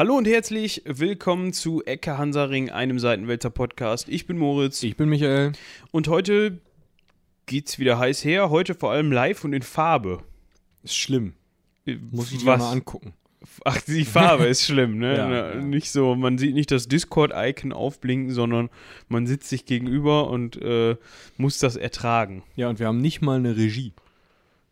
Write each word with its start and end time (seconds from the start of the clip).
Hallo 0.00 0.16
und 0.16 0.26
herzlich 0.26 0.82
willkommen 0.86 1.52
zu 1.52 1.84
Ecke 1.84 2.16
Hansaring, 2.16 2.70
einem 2.70 2.98
Seitenwälzer 2.98 3.50
Podcast. 3.50 4.08
Ich 4.08 4.26
bin 4.26 4.38
Moritz 4.38 4.82
Ich 4.82 4.96
bin 4.96 5.10
Michael. 5.10 5.52
und 5.90 6.08
heute 6.08 6.58
geht's 7.44 7.78
wieder 7.78 7.98
heiß 7.98 8.24
her. 8.24 8.48
Heute 8.48 8.74
vor 8.74 8.92
allem 8.92 9.12
live 9.12 9.44
und 9.44 9.52
in 9.52 9.60
Farbe. 9.60 10.22
Ist 10.82 10.96
schlimm. 10.96 11.34
Muss 12.12 12.32
ich 12.32 12.46
Was? 12.46 12.60
mal 12.60 12.72
angucken. 12.72 13.12
Ach, 13.66 13.78
die 13.82 14.06
Farbe 14.06 14.46
ist 14.46 14.64
schlimm, 14.64 14.96
ne? 14.96 15.16
Ja, 15.18 15.28
Na, 15.28 15.50
ja. 15.50 15.54
Nicht 15.56 15.90
so, 15.90 16.14
man 16.14 16.38
sieht 16.38 16.54
nicht 16.54 16.70
das 16.70 16.88
Discord-Icon 16.88 17.74
aufblinken, 17.74 18.32
sondern 18.32 18.70
man 19.10 19.26
sitzt 19.26 19.50
sich 19.50 19.66
gegenüber 19.66 20.30
und 20.30 20.56
äh, 20.62 20.96
muss 21.36 21.58
das 21.58 21.76
ertragen. 21.76 22.42
Ja, 22.56 22.70
und 22.70 22.78
wir 22.78 22.86
haben 22.86 23.02
nicht 23.02 23.20
mal 23.20 23.38
eine 23.38 23.54
Regie. 23.54 23.92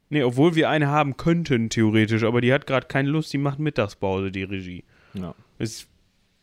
Nee, 0.09 0.23
obwohl 0.23 0.55
wir 0.55 0.71
eine 0.71 0.87
haben 0.89 1.19
könnten, 1.19 1.69
theoretisch, 1.69 2.23
aber 2.23 2.41
die 2.41 2.51
hat 2.51 2.67
gerade 2.67 2.87
keine 2.87 3.11
Lust, 3.11 3.31
die 3.35 3.37
macht 3.37 3.59
Mittagspause, 3.59 4.33
die 4.33 4.45
Regie. 4.45 4.85
Ja. 5.15 5.35
Ist 5.59 5.89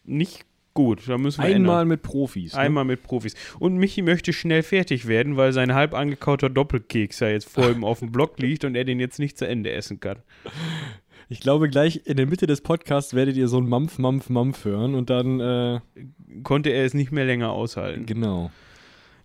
nicht 0.03 0.45
gut, 0.73 1.07
da 1.07 1.17
müssen 1.17 1.41
wir 1.41 1.45
ändern. 1.49 1.61
Einmal 1.63 1.85
mit 1.85 2.01
Profis. 2.01 2.53
Ne? 2.53 2.59
Einmal 2.59 2.85
mit 2.85 3.01
Profis. 3.03 3.33
Und 3.59 3.77
Michi 3.77 4.01
möchte 4.01 4.33
schnell 4.33 4.61
fertig 4.61 5.07
werden, 5.07 5.37
weil 5.37 5.53
sein 5.53 5.73
halb 5.73 5.93
angekauter 5.93 6.49
Doppelkeks 6.49 7.21
ja 7.21 7.29
jetzt 7.29 7.49
vor 7.49 7.69
ihm 7.69 7.83
auf 7.83 7.99
dem 7.99 8.11
Block 8.11 8.39
liegt 8.39 8.65
und 8.65 8.75
er 8.75 8.83
den 8.83 8.99
jetzt 8.99 9.19
nicht 9.19 9.37
zu 9.37 9.47
Ende 9.47 9.71
essen 9.71 9.99
kann. 9.99 10.17
Ich 11.29 11.39
glaube, 11.39 11.69
gleich 11.69 12.01
in 12.05 12.17
der 12.17 12.27
Mitte 12.27 12.45
des 12.45 12.61
Podcasts 12.61 13.13
werdet 13.13 13.35
ihr 13.37 13.47
so 13.47 13.57
ein 13.57 13.67
Mampf, 13.67 13.97
Mampf, 13.97 14.29
Mampf 14.29 14.65
hören 14.65 14.93
und 14.95 15.09
dann, 15.09 15.39
äh, 15.39 15.79
Konnte 16.43 16.69
er 16.71 16.85
es 16.85 16.93
nicht 16.93 17.11
mehr 17.11 17.25
länger 17.25 17.51
aushalten. 17.51 18.05
genau. 18.05 18.51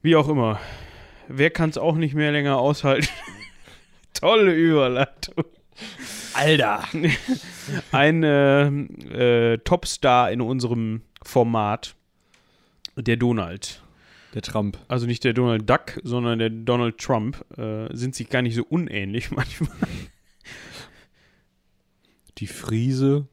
Wie 0.03 0.17
auch 0.17 0.29
immer. 0.29 0.61
Wer 1.29 1.51
kann 1.51 1.69
es 1.71 1.77
auch 1.79 1.97
nicht 1.97 2.15
mehr 2.15 2.33
länger 2.33 2.59
aushalten? 2.59 3.09
Tolle 4.15 4.55
Überleitung. 4.55 5.45
Alter! 6.35 6.85
Ein 7.93 8.23
äh, 8.23 8.67
äh, 8.67 9.59
Topstar 9.59 10.31
in 10.31 10.41
unserem 10.41 11.03
Format, 11.23 11.95
der 12.97 13.17
Donald. 13.17 13.83
Der 14.35 14.43
Trump. 14.43 14.79
Also 14.89 15.07
nicht 15.07 15.25
der 15.25 15.33
Donald 15.33 15.69
Duck, 15.69 16.01
sondern 16.05 16.39
der 16.39 16.51
Donald 16.51 16.99
Trump, 16.99 17.45
äh, 17.59 17.95
sind 17.95 18.15
sich 18.15 18.29
gar 18.29 18.43
nicht 18.43 18.55
so 18.55 18.65
unähnlich 18.69 19.31
manchmal. 19.33 19.77
Die 22.39 22.47
Friese. 22.47 23.27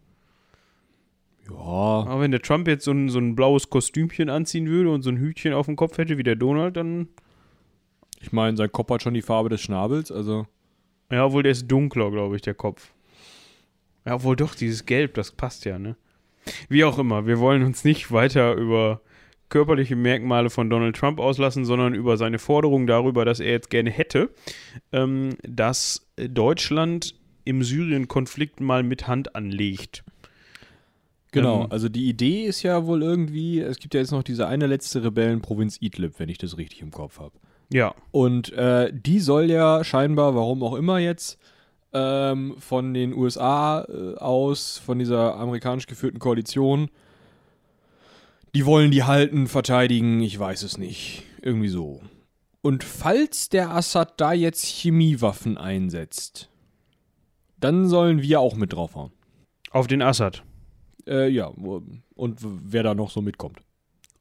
Ja. 1.50 1.56
Aber 1.56 2.20
wenn 2.22 2.31
der 2.31 2.42
Trump 2.42 2.68
jetzt 2.68 2.86
so 2.86 2.92
ein, 2.92 3.09
so 3.09 3.20
ein 3.20 3.36
blaues 3.36 3.70
Kostümchen 3.70 4.30
anziehen 4.30 4.68
würde 4.68 4.90
und 4.90 5.03
so 5.03 5.09
ein 5.09 5.18
Hütchen 5.18 5.53
auf 5.53 5.68
dem 5.68 5.75
Kopf 5.75 5.98
hätte 5.98 6.18
wie 6.18 6.23
der 6.23 6.36
Donald, 6.36 6.75
dann. 6.75 7.08
Ich 8.20 8.31
meine, 8.31 8.58
sein 8.58 8.72
Kopf 8.72 8.90
hat 8.90 9.03
schon 9.03 9.14
die 9.14 9.22
Farbe 9.22 9.50
des 9.50 9.62
Schnabels, 9.62 10.12
also. 10.12 10.48
Ja, 11.11 11.25
obwohl 11.25 11.44
der 11.44 11.53
ist 11.53 11.67
dunkler, 11.67 12.11
glaube 12.11 12.36
ich, 12.36 12.41
der 12.41 12.53
Kopf. 12.53 12.91
Ja, 14.05 14.16
obwohl 14.16 14.36
doch, 14.36 14.55
dieses 14.55 14.86
Gelb, 14.86 15.13
das 15.16 15.31
passt 15.31 15.66
ja, 15.66 15.80
ne? 15.80 15.95
Wie 16.69 16.83
auch 16.83 16.97
immer, 16.97 17.27
wir 17.27 17.39
wollen 17.39 17.63
uns 17.63 17.83
nicht 17.83 18.11
weiter 18.11 18.53
über 18.53 19.02
körperliche 19.50 19.95
Merkmale 19.95 20.50
von 20.50 20.69
Donald 20.69 20.95
Trump 20.95 21.19
auslassen, 21.19 21.66
sondern 21.66 21.94
über 21.94 22.17
seine 22.17 22.39
Forderung 22.39 22.88
darüber, 22.88 23.25
dass 23.25 23.39
er 23.39 23.52
jetzt 23.52 23.69
gerne 23.69 23.89
hätte, 23.89 24.30
ähm, 24.91 25.38
dass 25.44 26.08
Deutschland 26.17 27.16
im 27.45 27.63
Syrien-Konflikt 27.63 28.59
mal 28.59 28.83
mit 28.83 29.08
Hand 29.08 29.35
anlegt. 29.35 30.03
Genau, 31.31 31.63
Ähm, 31.63 31.72
also 31.72 31.88
die 31.89 32.08
Idee 32.09 32.45
ist 32.45 32.63
ja 32.63 32.85
wohl 32.85 33.03
irgendwie, 33.03 33.59
es 33.59 33.80
gibt 33.80 33.94
ja 33.94 34.02
jetzt 34.02 34.11
noch 34.11 34.23
diese 34.23 34.47
eine 34.47 34.67
letzte 34.67 35.03
Rebellenprovinz 35.03 35.78
Idlib, 35.81 36.19
wenn 36.19 36.30
ich 36.30 36.38
das 36.38 36.58
richtig 36.58 36.81
im 36.81 36.91
Kopf 36.91 37.19
habe. 37.19 37.33
Ja, 37.72 37.94
Und 38.12 38.52
äh, 38.54 38.92
die 38.94 39.20
soll 39.20 39.50
ja 39.52 39.84
scheinbar, 39.84 40.36
warum 40.36 40.64
auch 40.64 40.76
immer 40.76 41.00
jetzt, 41.00 41.38
ähm, 41.94 42.56
von 42.59 42.94
den 42.94 43.14
USA 43.14 43.86
äh, 43.90 44.16
aus, 44.16 44.78
von 44.78 45.00
dieser 45.00 45.36
amerikanisch 45.36 45.88
geführten 45.88 46.19
Koalition, 46.19 46.90
die 48.56 48.66
wollen 48.66 48.91
die 48.91 49.03
halten, 49.03 49.47
verteidigen, 49.47 50.22
ich 50.22 50.38
weiß 50.38 50.64
es 50.64 50.78
nicht. 50.78 51.24
Irgendwie 51.41 51.68
so. 51.68 52.02
Und 52.62 52.84
falls 52.84 53.50
der 53.50 53.72
Assad 53.72 54.20
da 54.20 54.34
jetzt 54.34 54.66
Chemiewaffen 54.66 55.58
einsetzt, 55.58 56.50
dann 57.59 57.88
sollen 57.88 58.22
wir 58.22 58.40
auch 58.40 58.56
mit 58.56 58.74
draufhauen. 58.74 59.12
auf 59.72 59.88
den 59.88 60.02
Assad. 60.02 60.44
Äh, 61.06 61.30
ja, 61.30 61.47
und 61.47 62.40
wer 62.41 62.84
da 62.84 62.96
noch 62.96 63.12
so 63.12 63.22
mitkommt. 63.22 63.59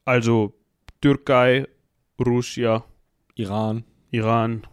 Also 0.04 0.54
Türkei, 1.00 1.66
Russland, 2.25 2.84
Iran. 3.36 3.84
Iran. 4.10 4.66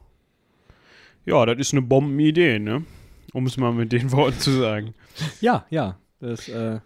Ja, 1.26 1.46
das 1.46 1.58
ist 1.60 1.74
eine 1.74 1.82
Bombenidee, 1.82 2.60
ne? 2.60 2.86
Um 3.34 3.46
es 3.46 3.58
mal 3.58 3.74
mit 3.74 3.92
den 3.92 4.12
Worten 4.14 4.40
zu 4.40 4.52
sagen. 4.52 4.94
Ja, 5.42 5.66
ja. 5.70 5.98
Das, 6.20 6.48
äh, 6.48 6.80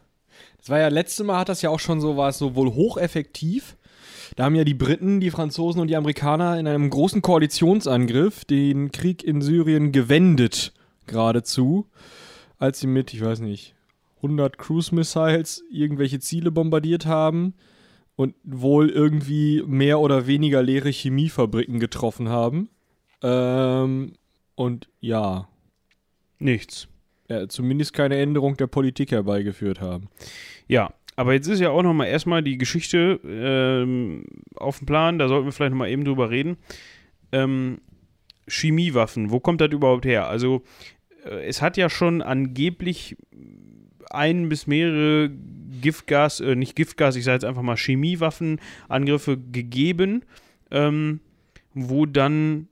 das 0.57 0.69
war 0.69 0.79
ja 0.79 0.87
letzte 0.87 1.23
Mal 1.23 1.39
hat 1.39 1.49
das 1.49 1.61
ja 1.61 1.69
auch 1.69 1.79
schon 1.79 2.01
so, 2.01 2.17
war 2.17 2.29
es 2.29 2.39
so 2.39 2.55
wohl 2.55 2.73
hocheffektiv. 2.73 3.77
Da 4.35 4.45
haben 4.45 4.55
ja 4.55 4.63
die 4.63 4.73
Briten, 4.73 5.19
die 5.19 5.29
Franzosen 5.31 5.79
und 5.79 5.87
die 5.87 5.95
Amerikaner 5.95 6.59
in 6.59 6.67
einem 6.67 6.89
großen 6.89 7.21
Koalitionsangriff 7.21 8.43
den 8.43 8.91
Krieg 8.91 9.23
in 9.23 9.41
Syrien 9.41 9.91
gewendet, 9.91 10.73
geradezu, 11.05 11.85
als 12.57 12.79
sie 12.79 12.87
mit, 12.87 13.13
ich 13.13 13.23
weiß 13.23 13.39
nicht, 13.39 13.75
100 14.17 14.57
Cruise 14.57 14.93
Missiles 14.93 15.63
irgendwelche 15.71 16.19
Ziele 16.19 16.51
bombardiert 16.51 17.05
haben 17.05 17.53
und 18.17 18.33
wohl 18.43 18.89
irgendwie 18.89 19.63
mehr 19.65 19.99
oder 19.99 20.27
weniger 20.27 20.61
leere 20.61 20.89
Chemiefabriken 20.89 21.79
getroffen 21.79 22.27
haben. 22.27 22.67
Ähm, 23.21 24.13
und 24.55 24.89
ja, 24.99 25.47
Nichts. 26.39 26.87
ja, 27.29 27.47
zumindest 27.47 27.93
keine 27.93 28.17
Änderung 28.17 28.57
der 28.57 28.67
Politik 28.67 29.11
herbeigeführt 29.11 29.79
haben. 29.81 30.09
Ja, 30.67 30.93
aber 31.15 31.33
jetzt 31.33 31.47
ist 31.47 31.59
ja 31.59 31.69
auch 31.69 31.83
noch 31.83 31.93
mal 31.93 32.05
erstmal 32.05 32.41
die 32.43 32.57
Geschichte 32.57 33.19
ähm, 33.23 34.23
auf 34.55 34.79
dem 34.79 34.87
Plan. 34.87 35.19
Da 35.19 35.27
sollten 35.27 35.45
wir 35.45 35.51
vielleicht 35.51 35.71
noch 35.71 35.79
mal 35.79 35.89
eben 35.89 36.03
drüber 36.03 36.29
reden. 36.29 36.57
Ähm, 37.31 37.79
Chemiewaffen, 38.47 39.29
wo 39.29 39.39
kommt 39.39 39.61
das 39.61 39.71
überhaupt 39.71 40.05
her? 40.05 40.27
Also 40.27 40.63
äh, 41.23 41.45
es 41.45 41.61
hat 41.61 41.77
ja 41.77 41.89
schon 41.89 42.21
angeblich 42.23 43.15
ein 44.11 44.49
bis 44.49 44.67
mehrere 44.67 45.31
Giftgas, 45.81 46.39
äh, 46.39 46.55
nicht 46.55 46.75
Giftgas, 46.75 47.15
ich 47.15 47.23
sage 47.23 47.35
jetzt 47.35 47.45
einfach 47.45 47.61
mal 47.61 47.77
Chemiewaffenangriffe 47.77 49.37
gegeben, 49.37 50.23
ähm, 50.71 51.19
wo 51.73 52.05
dann 52.05 52.67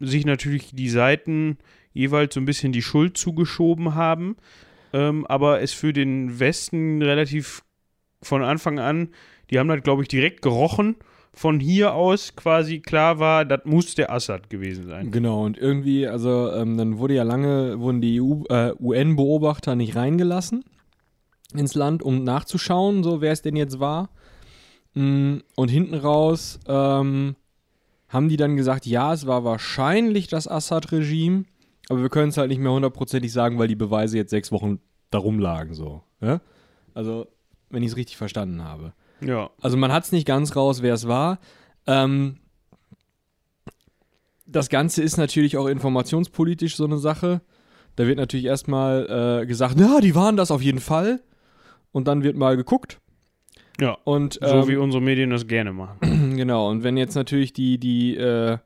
sich 0.00 0.26
natürlich 0.26 0.74
die 0.74 0.90
Seiten 0.90 1.58
jeweils 1.92 2.34
so 2.34 2.40
ein 2.40 2.46
bisschen 2.46 2.72
die 2.72 2.82
Schuld 2.82 3.16
zugeschoben 3.16 3.94
haben, 3.94 4.36
ähm, 4.92 5.26
aber 5.26 5.62
es 5.62 5.72
für 5.72 5.92
den 5.92 6.38
Westen 6.38 7.02
relativ 7.02 7.62
von 8.22 8.42
Anfang 8.42 8.78
an, 8.78 9.08
die 9.50 9.58
haben 9.58 9.68
das, 9.68 9.82
glaube 9.82 10.02
ich, 10.02 10.08
direkt 10.08 10.42
gerochen. 10.42 10.96
Von 11.38 11.60
hier 11.60 11.92
aus 11.92 12.34
quasi 12.34 12.80
klar 12.80 13.18
war, 13.18 13.44
das 13.44 13.60
muss 13.66 13.94
der 13.94 14.10
Assad 14.10 14.48
gewesen 14.48 14.86
sein. 14.86 15.10
Genau, 15.10 15.44
und 15.44 15.58
irgendwie, 15.58 16.06
also 16.06 16.50
ähm, 16.52 16.78
dann 16.78 16.96
wurde 16.96 17.12
ja 17.12 17.24
lange, 17.24 17.78
wurden 17.78 18.00
die 18.00 18.16
äh, 18.16 18.72
UN-Beobachter 18.80 19.76
nicht 19.76 19.96
reingelassen 19.96 20.64
ins 21.52 21.74
Land, 21.74 22.02
um 22.02 22.24
nachzuschauen, 22.24 23.02
so 23.04 23.20
wer 23.20 23.32
es 23.32 23.42
denn 23.42 23.54
jetzt 23.54 23.78
war. 23.78 24.08
Mm, 24.94 25.40
Und 25.56 25.68
hinten 25.68 25.94
raus 25.94 26.58
ähm, 26.66 27.36
haben 28.08 28.30
die 28.30 28.38
dann 28.38 28.56
gesagt, 28.56 28.86
ja, 28.86 29.12
es 29.12 29.26
war 29.26 29.44
wahrscheinlich 29.44 30.28
das 30.28 30.48
Assad-Regime, 30.48 31.44
aber 31.90 32.00
wir 32.00 32.08
können 32.08 32.30
es 32.30 32.38
halt 32.38 32.48
nicht 32.48 32.60
mehr 32.60 32.72
hundertprozentig 32.72 33.30
sagen, 33.30 33.58
weil 33.58 33.68
die 33.68 33.76
Beweise 33.76 34.16
jetzt 34.16 34.30
sechs 34.30 34.50
Wochen 34.52 34.80
darum 35.10 35.38
lagen, 35.38 35.74
so. 35.74 36.02
Ja? 36.22 36.40
Also, 36.94 37.26
wenn 37.68 37.82
ich 37.82 37.90
es 37.90 37.96
richtig 37.98 38.16
verstanden 38.16 38.64
habe. 38.64 38.94
Ja, 39.20 39.50
Also 39.60 39.76
man 39.76 39.92
hat 39.92 40.04
es 40.04 40.12
nicht 40.12 40.26
ganz 40.26 40.56
raus, 40.56 40.82
wer 40.82 40.94
es 40.94 41.08
war. 41.08 41.38
Ähm, 41.86 42.36
das 44.46 44.68
Ganze 44.68 45.02
ist 45.02 45.16
natürlich 45.16 45.56
auch 45.56 45.66
informationspolitisch 45.66 46.76
so 46.76 46.84
eine 46.84 46.98
Sache. 46.98 47.40
Da 47.96 48.06
wird 48.06 48.18
natürlich 48.18 48.46
erstmal 48.46 49.40
äh, 49.42 49.46
gesagt, 49.46 49.74
na, 49.78 50.00
die 50.00 50.14
waren 50.14 50.36
das 50.36 50.50
auf 50.50 50.62
jeden 50.62 50.80
Fall. 50.80 51.20
Und 51.92 52.08
dann 52.08 52.22
wird 52.22 52.36
mal 52.36 52.56
geguckt. 52.56 53.00
ja. 53.80 53.96
Und 54.04 54.34
So 54.34 54.46
ähm, 54.46 54.68
wie 54.68 54.76
unsere 54.76 55.02
Medien 55.02 55.30
das 55.30 55.46
gerne 55.46 55.72
machen. 55.72 55.96
genau, 56.36 56.68
und 56.70 56.84
wenn 56.84 56.96
jetzt 56.96 57.14
natürlich 57.14 57.52
die, 57.54 57.78
die, 57.78 58.16
äh, 58.16 58.58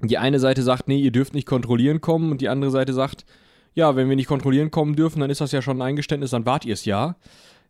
die 0.00 0.18
eine 0.18 0.38
Seite 0.38 0.62
sagt, 0.62 0.88
nee, 0.88 0.98
ihr 0.98 1.12
dürft 1.12 1.34
nicht 1.34 1.46
kontrollieren 1.46 2.00
kommen 2.00 2.30
und 2.30 2.40
die 2.40 2.48
andere 2.48 2.70
Seite 2.70 2.94
sagt, 2.94 3.26
ja, 3.74 3.96
wenn 3.96 4.08
wir 4.08 4.16
nicht 4.16 4.28
kontrollieren 4.28 4.70
kommen 4.70 4.96
dürfen, 4.96 5.20
dann 5.20 5.30
ist 5.30 5.40
das 5.40 5.52
ja 5.52 5.62
schon 5.62 5.78
ein 5.78 5.82
Eingeständnis, 5.82 6.30
dann 6.30 6.46
wart 6.46 6.64
ihr 6.64 6.74
es 6.74 6.84
ja. 6.84 7.16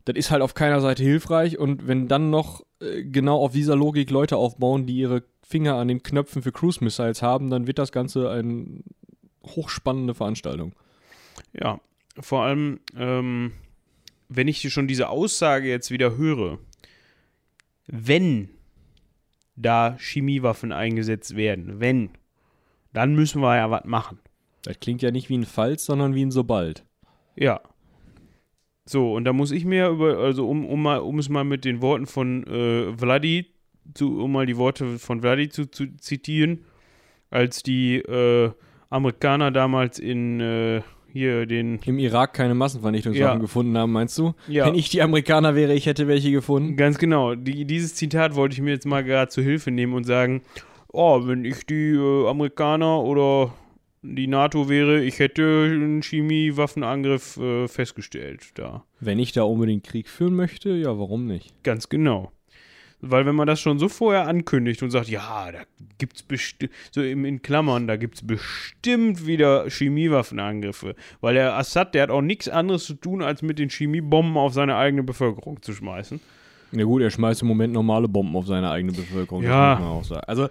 Das 0.05 0.17
ist 0.17 0.31
halt 0.31 0.43
auf 0.43 0.55
keiner 0.55 0.81
Seite 0.81 1.03
hilfreich 1.03 1.59
und 1.59 1.87
wenn 1.87 2.09
dann 2.09 2.31
noch 2.31 2.65
äh, 2.81 3.05
genau 3.05 3.41
auf 3.41 3.53
dieser 3.53 3.77
Logik 3.77 4.11
Leute 4.11 4.37
aufbauen, 4.37 4.87
die 4.87 4.97
ihre 4.97 5.23
Finger 5.43 5.77
an 5.77 5.89
den 5.89 6.03
Knöpfen 6.03 6.43
für 6.43 6.53
Cruise 6.53 6.83
Missiles 6.83 7.23
haben, 7.23 7.51
dann 7.51 7.67
wird 7.67 7.79
das 7.79 7.93
Ganze 7.93 8.31
eine 8.31 8.83
hochspannende 9.45 10.15
Veranstaltung. 10.15 10.75
Ja, 11.53 11.81
vor 12.19 12.43
allem, 12.43 12.81
ähm, 12.97 13.53
wenn 14.29 14.49
ich 14.49 14.73
schon 14.73 14.89
diese 14.89 15.09
Aussage 15.09 15.69
jetzt 15.69 15.91
wieder 15.91 16.17
höre, 16.17 16.59
wenn 17.87 18.49
da 19.57 19.97
Chemiewaffen 19.99 20.73
eingesetzt 20.73 21.37
werden, 21.37 21.81
wenn, 21.81 22.11
dann 22.93 23.15
müssen 23.15 23.43
wir 23.43 23.57
ja 23.57 23.71
was 23.71 23.85
machen. 23.85 24.19
Das 24.63 24.79
klingt 24.81 25.03
ja 25.03 25.11
nicht 25.11 25.29
wie 25.29 25.39
ein 25.39 25.45
Falls, 25.45 25.85
sondern 25.85 26.15
wie 26.15 26.25
ein 26.25 26.31
Sobald. 26.31 26.85
Ja. 27.37 27.61
So, 28.84 29.14
und 29.14 29.25
da 29.25 29.32
muss 29.32 29.52
ich 29.52 29.64
mir 29.64 29.88
über, 29.88 30.19
also 30.19 30.49
um, 30.49 30.67
um, 30.67 30.82
mal, 30.82 30.99
um 30.99 31.19
es 31.19 31.29
mal 31.29 31.44
mit 31.44 31.64
den 31.64 31.81
Worten 31.82 32.06
von 32.06 32.44
äh, 32.46 32.93
Vladi, 32.96 33.46
zu, 33.94 34.20
um 34.20 34.32
mal 34.32 34.46
die 34.46 34.56
Worte 34.56 34.99
von 34.99 35.20
Vladi 35.20 35.49
zu, 35.49 35.70
zu 35.70 35.96
zitieren, 35.99 36.64
als 37.31 37.62
die 37.62 37.96
äh, 37.96 38.50
Amerikaner 38.90 39.50
damals 39.50 39.99
in 39.99 40.40
äh, 40.40 40.82
hier 41.12 41.46
den. 41.46 41.79
Im 41.84 41.99
Irak 41.99 42.34
keine 42.34 42.55
Massenvernichtungswaffen 42.55 43.37
Ja. 43.38 43.40
gefunden 43.40 43.76
haben, 43.79 43.93
meinst 43.93 44.19
du? 44.19 44.34
Ja. 44.49 44.67
Wenn 44.67 44.75
ich 44.75 44.88
die 44.88 45.02
Amerikaner 45.02 45.55
wäre, 45.55 45.75
ich 45.75 45.87
hätte 45.87 46.08
welche 46.08 46.31
gefunden. 46.32 46.76
Ganz 46.76 46.99
genau. 46.99 47.34
Die, 47.34 47.64
dieses 47.67 47.94
Zitat 47.94 48.34
wollte 48.34 48.55
ich 48.55 48.61
mir 48.62 48.70
jetzt 48.73 48.87
mal 48.87 49.05
gerade 49.05 49.29
zu 49.31 49.43
Hilfe 49.43 49.70
nehmen 49.70 49.94
und 49.94 50.05
sagen: 50.05 50.43
Oh, 50.93 51.26
wenn 51.26 51.44
ich 51.44 51.64
die 51.67 51.93
äh, 51.93 52.29
Amerikaner 52.29 53.00
oder 53.02 53.52
die 54.03 54.27
NATO 54.27 54.69
wäre, 54.69 55.03
ich 55.03 55.19
hätte 55.19 55.71
einen 55.71 56.03
Chemiewaffenangriff 56.03 57.37
äh, 57.37 57.69
festgestellt. 57.69 58.51
Da. 58.55 58.85
Wenn 59.01 59.19
ich 59.19 59.33
da 59.33 59.45
unbedingt 59.45 59.85
Krieg 59.85 60.09
führen 60.09 60.35
möchte, 60.35 60.71
ja, 60.71 60.99
warum 60.99 61.27
nicht? 61.27 61.55
Ganz 61.63 61.89
genau. 61.89 62.33
Weil 63.05 63.27
wenn 63.27 63.35
man 63.35 63.49
das 63.49 63.61
schon 63.61 63.81
so 63.81 63.89
vorher 63.89 64.29
ankündigt 64.29 64.83
und 64.83 64.91
sagt, 64.91 65.09
ja, 65.09 65.51
da 65.51 65.63
gibt's 65.99 66.23
bestimmt, 66.23 66.73
so 66.93 67.03
im, 67.03 67.25
in 67.25 67.43
Klammern, 67.43 67.89
da 67.89 67.97
gibt's 67.97 68.25
bestimmt 68.25 69.27
wieder 69.27 69.69
Chemiewaffenangriffe. 69.69 70.95
Weil 71.21 71.35
der 71.35 71.57
Assad, 71.57 71.95
der 71.95 72.05
hat 72.05 72.11
auch 72.11 72.21
nichts 72.21 72.49
anderes 72.49 72.85
zu 72.85 72.95
tun, 72.95 73.23
als 73.23 73.43
mit 73.43 73.59
den 73.59 73.71
Chemiebomben 73.71 74.37
auf 74.37 74.53
seine 74.53 74.77
eigene 74.77 75.03
Bevölkerung 75.03 75.61
zu 75.63 75.73
schmeißen. 75.73 76.21
Ja 76.71 76.85
gut, 76.85 77.03
er 77.03 77.11
schmeißt 77.11 77.43
im 77.43 77.49
Moment 77.49 77.73
normale 77.75 78.09
Bomben 78.09 78.37
auf 78.37 78.47
seine 78.47 78.71
eigene 78.71 78.93
Bevölkerung. 78.93 79.43
Ja. 79.43 79.75
Das 79.75 79.81
muss 79.81 79.89
man 79.89 79.99
auch 79.99 80.05
sagen. 80.05 80.25
Also, 80.29 80.49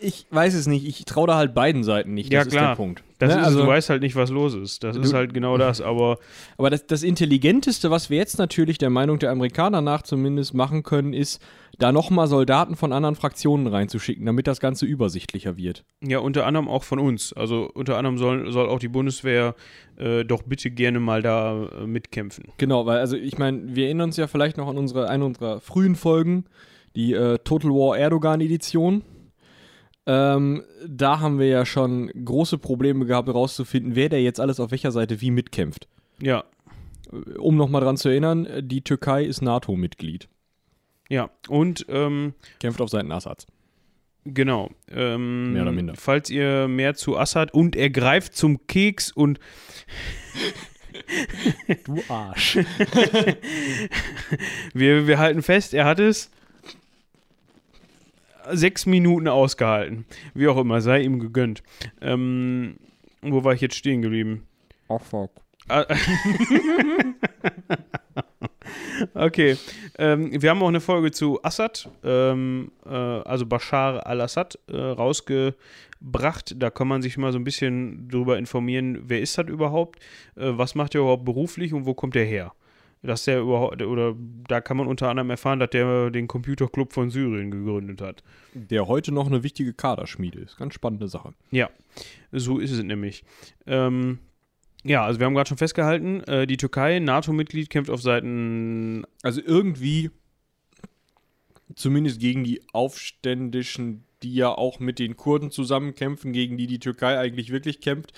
ich 0.00 0.26
weiß 0.30 0.54
es 0.54 0.66
nicht. 0.66 0.86
Ich 0.86 1.04
traue 1.04 1.26
da 1.26 1.36
halt 1.36 1.54
beiden 1.54 1.82
Seiten 1.84 2.14
nicht. 2.14 2.32
Ja, 2.32 2.44
Das 2.44 2.52
klar. 2.52 2.62
ist 2.64 2.68
der 2.78 2.84
Punkt. 2.84 3.04
Das 3.18 3.34
Ne, 3.34 3.40
ist, 3.40 3.46
also, 3.46 3.62
du 3.62 3.66
weißt 3.66 3.90
halt 3.90 4.00
nicht, 4.02 4.14
was 4.14 4.30
los 4.30 4.54
ist. 4.54 4.84
Das 4.84 4.96
ist 4.96 5.12
Du- 5.12 5.16
halt 5.16 5.34
genau 5.34 5.56
das. 5.58 5.80
Aber 5.80 6.18
aber 6.56 6.70
das, 6.70 6.86
das 6.86 7.02
Intelligenteste, 7.02 7.90
was 7.90 8.08
wir 8.10 8.16
jetzt 8.18 8.38
natürlich 8.38 8.78
der 8.78 8.90
Meinung 8.90 9.18
der 9.18 9.30
Amerikaner 9.32 9.80
nach 9.80 10.02
zumindest 10.02 10.54
machen 10.54 10.84
können, 10.84 11.12
ist, 11.12 11.42
da 11.80 11.90
nochmal 11.92 12.26
Soldaten 12.28 12.76
von 12.76 12.92
anderen 12.92 13.14
Fraktionen 13.16 13.66
reinzuschicken, 13.66 14.24
damit 14.26 14.46
das 14.46 14.60
Ganze 14.60 14.84
übersichtlicher 14.86 15.56
wird. 15.56 15.84
ja, 16.04 16.18
unter 16.20 16.46
anderem 16.46 16.68
auch 16.68 16.84
von 16.84 16.98
uns. 16.98 17.32
Also 17.32 17.68
unter 17.74 17.96
anderem 17.98 18.18
soll, 18.18 18.50
soll 18.52 18.68
auch 18.68 18.78
die 18.80 18.88
Bundeswehr 18.88 19.54
äh, 19.96 20.24
doch 20.24 20.42
bitte 20.42 20.70
gerne 20.70 20.98
mal 21.00 21.22
da 21.22 21.66
äh, 21.66 21.86
mitkämpfen. 21.86 22.46
Genau, 22.58 22.86
weil, 22.86 22.98
also 22.98 23.16
ich 23.16 23.38
meine, 23.38 23.74
wir 23.76 23.86
erinnern 23.86 24.08
uns 24.08 24.16
ja 24.16 24.26
vielleicht 24.28 24.56
noch 24.56 24.68
an 24.68 24.76
unsere, 24.78 25.08
eine 25.08 25.24
unserer 25.24 25.60
frühen 25.60 25.94
Folgen, 25.96 26.44
die 26.96 27.12
äh, 27.14 27.38
Total 27.38 27.70
War 27.70 27.96
Erdogan-Edition. 27.98 29.02
Ähm, 30.10 30.62
da 30.86 31.20
haben 31.20 31.38
wir 31.38 31.48
ja 31.48 31.66
schon 31.66 32.10
große 32.24 32.56
Probleme 32.56 33.04
gehabt, 33.04 33.28
herauszufinden, 33.28 33.94
wer 33.94 34.08
der 34.08 34.22
jetzt 34.22 34.40
alles 34.40 34.58
auf 34.58 34.70
welcher 34.70 34.90
Seite 34.90 35.20
wie 35.20 35.30
mitkämpft. 35.30 35.86
Ja, 36.20 36.44
Um 37.38 37.56
nochmal 37.56 37.82
dran 37.82 37.98
zu 37.98 38.08
erinnern, 38.08 38.48
die 38.62 38.80
Türkei 38.82 39.24
ist 39.24 39.42
NATO-Mitglied. 39.42 40.28
ja. 41.10 41.28
Und 41.48 41.84
ähm, 41.90 42.32
Kämpft 42.58 42.80
auf 42.80 42.88
Seiten 42.88 43.12
Assads. 43.12 43.46
Genau. 44.24 44.70
Ähm, 44.90 45.52
Mehr 45.52 45.62
oder 45.62 45.72
minder. 45.72 45.92
Falls 45.96 46.28
ihr 46.30 46.68
mehr 46.68 46.94
zu 46.94 47.16
Assad 47.18 47.52
und 47.54 47.76
er 47.76 47.90
greift 47.90 48.34
zum 48.34 48.66
Keks 48.66 49.12
und 49.12 49.38
Du 51.84 52.02
Arsch. 52.08 52.56
wir, 54.74 55.06
wir 55.06 55.18
halten 55.18 55.42
fest, 55.42 55.74
er 55.74 55.84
hat 55.84 56.00
es 56.00 56.30
sechs 58.52 58.86
Minuten 58.86 59.28
ausgehalten. 59.28 60.06
Wie 60.34 60.48
auch 60.48 60.56
immer, 60.56 60.80
sei 60.80 61.02
ihm 61.02 61.18
gegönnt. 61.18 61.62
Ähm, 62.00 62.76
wo 63.22 63.44
war 63.44 63.54
ich 63.54 63.60
jetzt 63.60 63.76
stehen 63.76 64.02
geblieben? 64.02 64.46
Ach, 64.88 65.02
fuck. 65.02 65.30
Ah, 65.68 65.84
okay. 69.14 69.56
Ähm, 69.98 70.30
wir 70.40 70.50
haben 70.50 70.62
auch 70.62 70.68
eine 70.68 70.80
Folge 70.80 71.10
zu 71.10 71.42
Assad, 71.42 71.90
ähm, 72.04 72.72
äh, 72.86 72.90
also 72.90 73.44
Bashar 73.44 74.06
al-Assad, 74.06 74.58
äh, 74.68 74.76
rausgebracht. 74.76 76.54
Da 76.56 76.70
kann 76.70 76.88
man 76.88 77.02
sich 77.02 77.18
mal 77.18 77.32
so 77.32 77.38
ein 77.38 77.44
bisschen 77.44 78.08
drüber 78.08 78.38
informieren, 78.38 79.02
wer 79.08 79.20
ist 79.20 79.36
das 79.36 79.48
überhaupt, 79.48 79.98
äh, 80.36 80.52
was 80.56 80.74
macht 80.74 80.94
er 80.94 81.02
überhaupt 81.02 81.24
beruflich 81.24 81.74
und 81.74 81.84
wo 81.84 81.92
kommt 81.94 82.16
er 82.16 82.24
her. 82.24 82.52
Dass 83.02 83.24
der 83.24 83.40
überhaupt, 83.40 83.80
oder 83.80 84.16
da 84.48 84.60
kann 84.60 84.76
man 84.76 84.88
unter 84.88 85.08
anderem 85.08 85.30
erfahren, 85.30 85.60
dass 85.60 85.70
der 85.70 86.10
den 86.10 86.26
Computerclub 86.26 86.92
von 86.92 87.10
Syrien 87.10 87.50
gegründet 87.50 88.00
hat. 88.00 88.24
Der 88.54 88.88
heute 88.88 89.12
noch 89.12 89.26
eine 89.26 89.44
wichtige 89.44 89.72
Kaderschmiede 89.72 90.40
ist. 90.40 90.56
Ganz 90.56 90.74
spannende 90.74 91.08
Sache. 91.08 91.32
Ja, 91.50 91.70
so 92.32 92.58
ist 92.58 92.72
es 92.72 92.82
nämlich. 92.82 93.24
Ähm, 93.66 94.18
ja, 94.84 95.04
also 95.04 95.20
wir 95.20 95.26
haben 95.26 95.34
gerade 95.34 95.48
schon 95.48 95.58
festgehalten, 95.58 96.22
äh, 96.24 96.46
die 96.46 96.56
Türkei, 96.56 96.98
NATO-Mitglied, 96.98 97.70
kämpft 97.70 97.90
auf 97.90 98.02
Seiten 98.02 99.04
Also 99.22 99.40
irgendwie, 99.44 100.10
zumindest 101.74 102.20
gegen 102.20 102.44
die 102.44 102.62
Aufständischen, 102.72 104.04
die 104.22 104.34
ja 104.34 104.50
auch 104.50 104.80
mit 104.80 104.98
den 104.98 105.16
Kurden 105.16 105.50
zusammenkämpfen, 105.50 106.32
gegen 106.32 106.56
die 106.56 106.66
die 106.66 106.78
Türkei 106.78 107.18
eigentlich 107.18 107.50
wirklich 107.50 107.80
kämpft. 107.80 108.12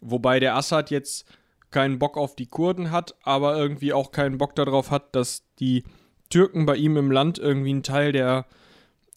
Wobei 0.00 0.40
der 0.40 0.56
Assad 0.56 0.90
jetzt 0.90 1.26
keinen 1.70 1.98
Bock 1.98 2.16
auf 2.16 2.36
die 2.36 2.46
Kurden 2.46 2.90
hat, 2.90 3.14
aber 3.22 3.56
irgendwie 3.56 3.92
auch 3.92 4.12
keinen 4.12 4.38
Bock 4.38 4.54
darauf 4.54 4.90
hat, 4.90 5.14
dass 5.14 5.44
die 5.58 5.84
Türken 6.30 6.66
bei 6.66 6.76
ihm 6.76 6.96
im 6.96 7.10
Land 7.10 7.38
irgendwie 7.38 7.70
einen 7.70 7.82
Teil 7.82 8.12
der 8.12 8.46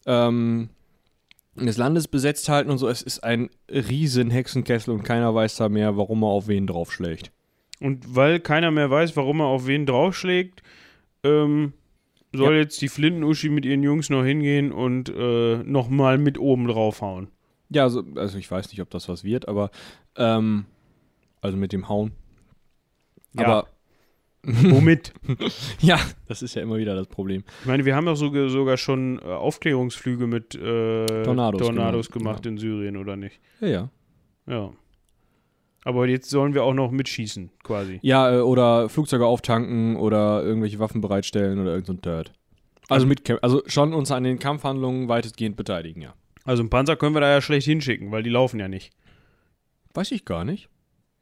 ähm, 0.06 0.70
des 1.56 1.76
Landes 1.76 2.08
besetzt 2.08 2.48
halten 2.48 2.70
und 2.70 2.78
so. 2.78 2.88
Es 2.88 3.02
ist 3.02 3.22
ein 3.24 3.50
riesen 3.68 4.30
Hexenkessel 4.30 4.94
und 4.94 5.02
keiner 5.02 5.34
weiß 5.34 5.56
da 5.56 5.68
mehr, 5.68 5.96
warum 5.96 6.22
er 6.22 6.28
auf 6.28 6.48
wen 6.48 6.66
draufschlägt. 6.66 7.32
Und 7.80 8.14
weil 8.14 8.40
keiner 8.40 8.70
mehr 8.70 8.90
weiß, 8.90 9.16
warum 9.16 9.40
er 9.40 9.46
auf 9.46 9.66
wen 9.66 9.86
draufschlägt, 9.86 10.62
ähm, 11.24 11.72
soll 12.32 12.56
jetzt 12.56 12.80
die 12.80 12.88
Flinten-Uschi 12.88 13.48
mit 13.48 13.64
ihren 13.64 13.82
Jungs 13.82 14.10
noch 14.10 14.24
hingehen 14.24 14.70
und 14.70 15.08
äh, 15.08 15.56
nochmal 15.64 16.18
mit 16.18 16.38
oben 16.38 16.68
draufhauen. 16.68 17.28
Ja, 17.70 17.84
also, 17.84 18.04
also 18.16 18.38
ich 18.38 18.50
weiß 18.50 18.70
nicht, 18.70 18.80
ob 18.80 18.90
das 18.90 19.08
was 19.08 19.24
wird, 19.24 19.48
aber 19.48 19.70
ähm, 20.16 20.66
also 21.40 21.56
mit 21.56 21.72
dem 21.72 21.88
Hauen. 21.88 22.12
Ja. 23.34 23.44
Aber 23.44 23.68
Womit? 24.42 25.12
ja, 25.80 25.98
das 26.26 26.40
ist 26.42 26.54
ja 26.54 26.62
immer 26.62 26.78
wieder 26.78 26.94
das 26.94 27.06
Problem. 27.08 27.44
ich 27.60 27.66
meine, 27.66 27.84
wir 27.84 27.94
haben 27.94 28.06
doch 28.06 28.16
sogar, 28.16 28.48
sogar 28.48 28.78
schon 28.78 29.18
äh, 29.18 29.24
Aufklärungsflüge 29.24 30.26
mit 30.26 30.54
äh, 30.54 31.22
Tornados 31.24 31.60
Tornados 31.60 32.10
gemacht, 32.10 32.42
gemacht 32.42 32.46
in 32.46 32.56
Syrien, 32.56 32.96
oder 32.96 33.16
nicht? 33.16 33.38
Ja, 33.60 33.68
ja. 33.68 33.90
Ja. 34.46 34.70
Aber 35.84 36.06
jetzt 36.08 36.30
sollen 36.30 36.54
wir 36.54 36.64
auch 36.64 36.74
noch 36.74 36.90
mitschießen, 36.90 37.50
quasi. 37.62 37.98
Ja, 38.02 38.38
äh, 38.38 38.40
oder 38.40 38.88
Flugzeuge 38.88 39.26
auftanken 39.26 39.96
oder 39.96 40.42
irgendwelche 40.42 40.78
Waffen 40.78 41.02
bereitstellen 41.02 41.58
oder 41.58 41.72
irgend 41.72 41.86
so 41.86 41.92
Dirt. 41.92 42.32
Also 42.88 43.06
mit 43.06 43.30
also 43.42 43.62
schon 43.66 43.92
uns 43.92 44.10
an 44.10 44.24
den 44.24 44.38
Kampfhandlungen 44.38 45.08
weitestgehend 45.08 45.56
beteiligen, 45.56 46.02
ja. 46.02 46.14
Also 46.44 46.62
einen 46.62 46.70
Panzer 46.70 46.96
können 46.96 47.14
wir 47.14 47.20
da 47.20 47.30
ja 47.30 47.40
schlecht 47.42 47.66
hinschicken, 47.66 48.10
weil 48.10 48.22
die 48.22 48.30
laufen 48.30 48.58
ja 48.58 48.68
nicht. 48.68 48.90
Weiß 49.92 50.10
ich 50.12 50.24
gar 50.24 50.44
nicht. 50.44 50.68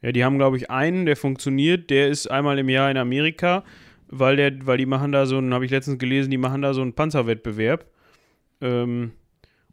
Ja, 0.01 0.11
die 0.11 0.23
haben, 0.23 0.37
glaube 0.37 0.57
ich, 0.57 0.69
einen, 0.69 1.05
der 1.05 1.15
funktioniert, 1.17 1.89
der 1.89 2.07
ist 2.07 2.27
einmal 2.27 2.57
im 2.59 2.69
Jahr 2.69 2.89
in 2.89 2.97
Amerika, 2.97 3.63
weil 4.07 4.37
der, 4.37 4.65
weil 4.65 4.77
die 4.77 4.85
machen 4.85 5.11
da 5.11 5.25
so 5.25 5.37
einen, 5.37 5.53
habe 5.53 5.65
ich 5.65 5.71
letztens 5.71 5.99
gelesen, 5.99 6.31
die 6.31 6.37
machen 6.37 6.61
da 6.61 6.73
so 6.73 6.81
einen 6.81 6.93
Panzerwettbewerb. 6.93 7.85
Ähm, 8.61 9.11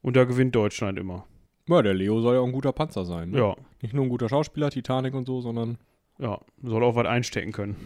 und 0.02 0.16
da 0.16 0.24
gewinnt 0.24 0.54
Deutschland 0.54 0.98
immer. 0.98 1.26
Ja, 1.68 1.82
der 1.82 1.94
Leo 1.94 2.20
soll 2.20 2.34
ja 2.34 2.40
auch 2.40 2.46
ein 2.46 2.52
guter 2.52 2.72
Panzer 2.72 3.04
sein. 3.04 3.30
Ne? 3.30 3.38
Ja, 3.38 3.56
Nicht 3.82 3.94
nur 3.94 4.04
ein 4.04 4.08
guter 4.08 4.28
Schauspieler, 4.28 4.70
Titanic 4.70 5.14
und 5.14 5.26
so, 5.26 5.40
sondern. 5.40 5.78
ja, 6.18 6.38
soll 6.62 6.84
auch 6.84 6.94
was 6.94 7.06
einstecken 7.06 7.52
können. 7.52 7.76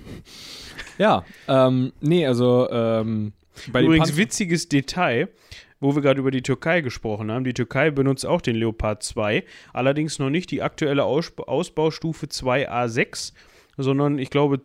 Ja, 0.98 1.24
ähm, 1.48 1.92
nee, 2.00 2.26
also, 2.26 2.68
ähm, 2.70 3.32
Übrigens, 3.66 4.16
witziges 4.16 4.68
Detail, 4.68 5.28
wo 5.80 5.94
wir 5.94 6.02
gerade 6.02 6.20
über 6.20 6.30
die 6.30 6.42
Türkei 6.42 6.82
gesprochen 6.82 7.30
haben. 7.30 7.44
Die 7.44 7.54
Türkei 7.54 7.90
benutzt 7.90 8.26
auch 8.26 8.40
den 8.40 8.56
Leopard 8.56 9.02
2, 9.02 9.44
allerdings 9.72 10.18
noch 10.18 10.30
nicht 10.30 10.50
die 10.50 10.62
aktuelle 10.62 11.04
Aus 11.04 11.32
Ausbaustufe 11.38 12.26
2A6, 12.26 13.32
sondern 13.76 14.18
ich 14.18 14.30
glaube 14.30 14.60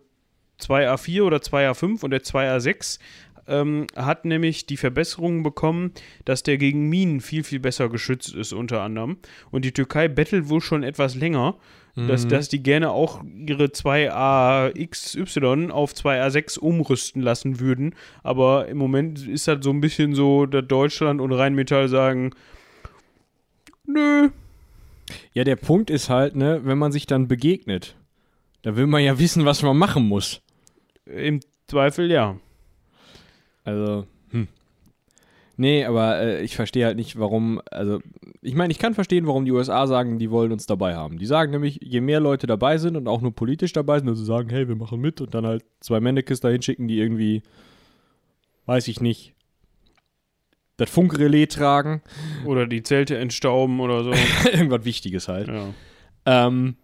2A4 0.60 1.24
oder 1.24 1.38
2A5 1.38 2.04
und 2.04 2.12
der 2.12 2.22
2A6 2.22 3.00
ähm, 3.48 3.88
hat 3.96 4.26
nämlich 4.26 4.66
die 4.66 4.78
Verbesserungen 4.78 5.44
bekommen, 5.44 5.92
dass 6.26 6.44
der 6.44 6.58
gegen 6.58 6.90
Minen 6.90 7.22
viel, 7.22 7.44
viel 7.44 7.60
besser 7.60 7.90
geschützt 7.90 8.34
ist, 8.34 8.54
unter 8.54 8.82
anderem. 8.82 9.18
Und 9.52 9.66
die 9.66 9.72
Türkei 9.72 10.08
bettelt 10.08 10.50
wohl 10.50 10.62
schon 10.62 10.84
etwas 10.84 11.16
länger, 11.16 11.58
dass, 11.96 12.28
dass 12.28 12.50
die 12.50 12.62
gerne 12.62 12.92
auch 12.92 13.24
ihre 13.24 13.66
2AXY 13.66 15.70
auf 15.70 15.94
2A6 15.94 16.60
umrüsten 16.60 17.22
lassen 17.22 17.62
würden. 17.62 17.96
Aber 18.22 18.68
im 18.68 18.78
Moment 18.78 19.26
ist 19.26 19.48
das 19.48 19.64
so 19.64 19.70
ein 19.70 19.80
bisschen 19.80 20.14
so, 20.14 20.46
dass 20.46 20.68
Deutschland 20.68 21.22
und 21.22 21.32
Rheinmetall 21.32 21.88
sagen, 21.88 22.32
nö, 23.86 24.30
Ja, 25.34 25.44
der 25.44 25.56
Punkt 25.56 25.90
ist 25.90 26.10
halt, 26.10 26.36
ne, 26.36 26.62
wenn 26.64 26.78
man 26.78 26.92
sich 26.92 27.06
dann 27.06 27.28
begegnet, 27.28 27.96
da 28.64 28.76
will 28.76 28.88
man 28.88 29.04
ja 29.04 29.20
wissen, 29.20 29.46
was 29.46 29.62
man 29.62 29.78
machen 29.78 30.08
muss. 30.08 30.42
im 31.06 31.40
Zweifel 31.68 32.12
ja. 32.12 32.38
Also, 33.64 34.06
hm. 34.32 34.48
Nee, 35.58 35.86
aber 35.86 36.20
äh, 36.20 36.44
ich 36.44 36.56
verstehe 36.56 36.86
halt 36.86 36.98
nicht, 36.98 37.18
warum, 37.18 37.62
also 37.72 38.00
ich 38.42 38.56
meine, 38.56 38.72
ich 38.72 38.80
kann 38.80 38.94
verstehen, 38.94 39.26
warum 39.26 39.46
die 39.46 39.52
USA 39.52 39.88
sagen, 39.88 40.20
die 40.20 40.30
wollen 40.30 40.52
uns 40.52 40.66
dabei 40.66 40.96
haben. 40.96 41.18
Die 41.18 41.26
sagen 41.26 41.52
nämlich, 41.52 41.80
je 41.82 42.02
mehr 42.02 42.20
Leute 42.20 42.46
dabei 42.46 42.78
sind 42.78 42.98
und 42.98 43.08
auch 43.08 43.22
nur 43.22 43.34
politisch 43.34 43.72
dabei 43.72 44.00
sind, 44.00 44.10
also 44.10 44.24
sagen, 44.24 44.50
hey, 44.50 44.68
wir 44.68 44.76
machen 44.76 45.00
mit 45.00 45.22
und 45.22 45.34
dann 45.34 45.46
halt 45.46 45.64
zwei 45.80 46.00
Mannekes 46.00 46.42
dahin 46.42 46.62
schicken, 46.62 46.88
die 46.88 47.00
irgendwie, 47.00 47.42
weiß 48.66 48.88
ich 48.90 49.00
nicht, 49.00 49.34
das 50.78 50.90
Funkrelais 50.90 51.48
tragen. 51.48 52.02
Oder 52.46 52.68
die 52.68 52.84
Zelte 52.84 53.18
entstauben 53.18 53.80
oder 53.80 54.04
so. 54.04 54.12
Irgendwas 54.52 54.84
Wichtiges 54.84 55.28
halt. 55.28 55.48
ja. 55.48 55.68
Ähm, 56.26 56.76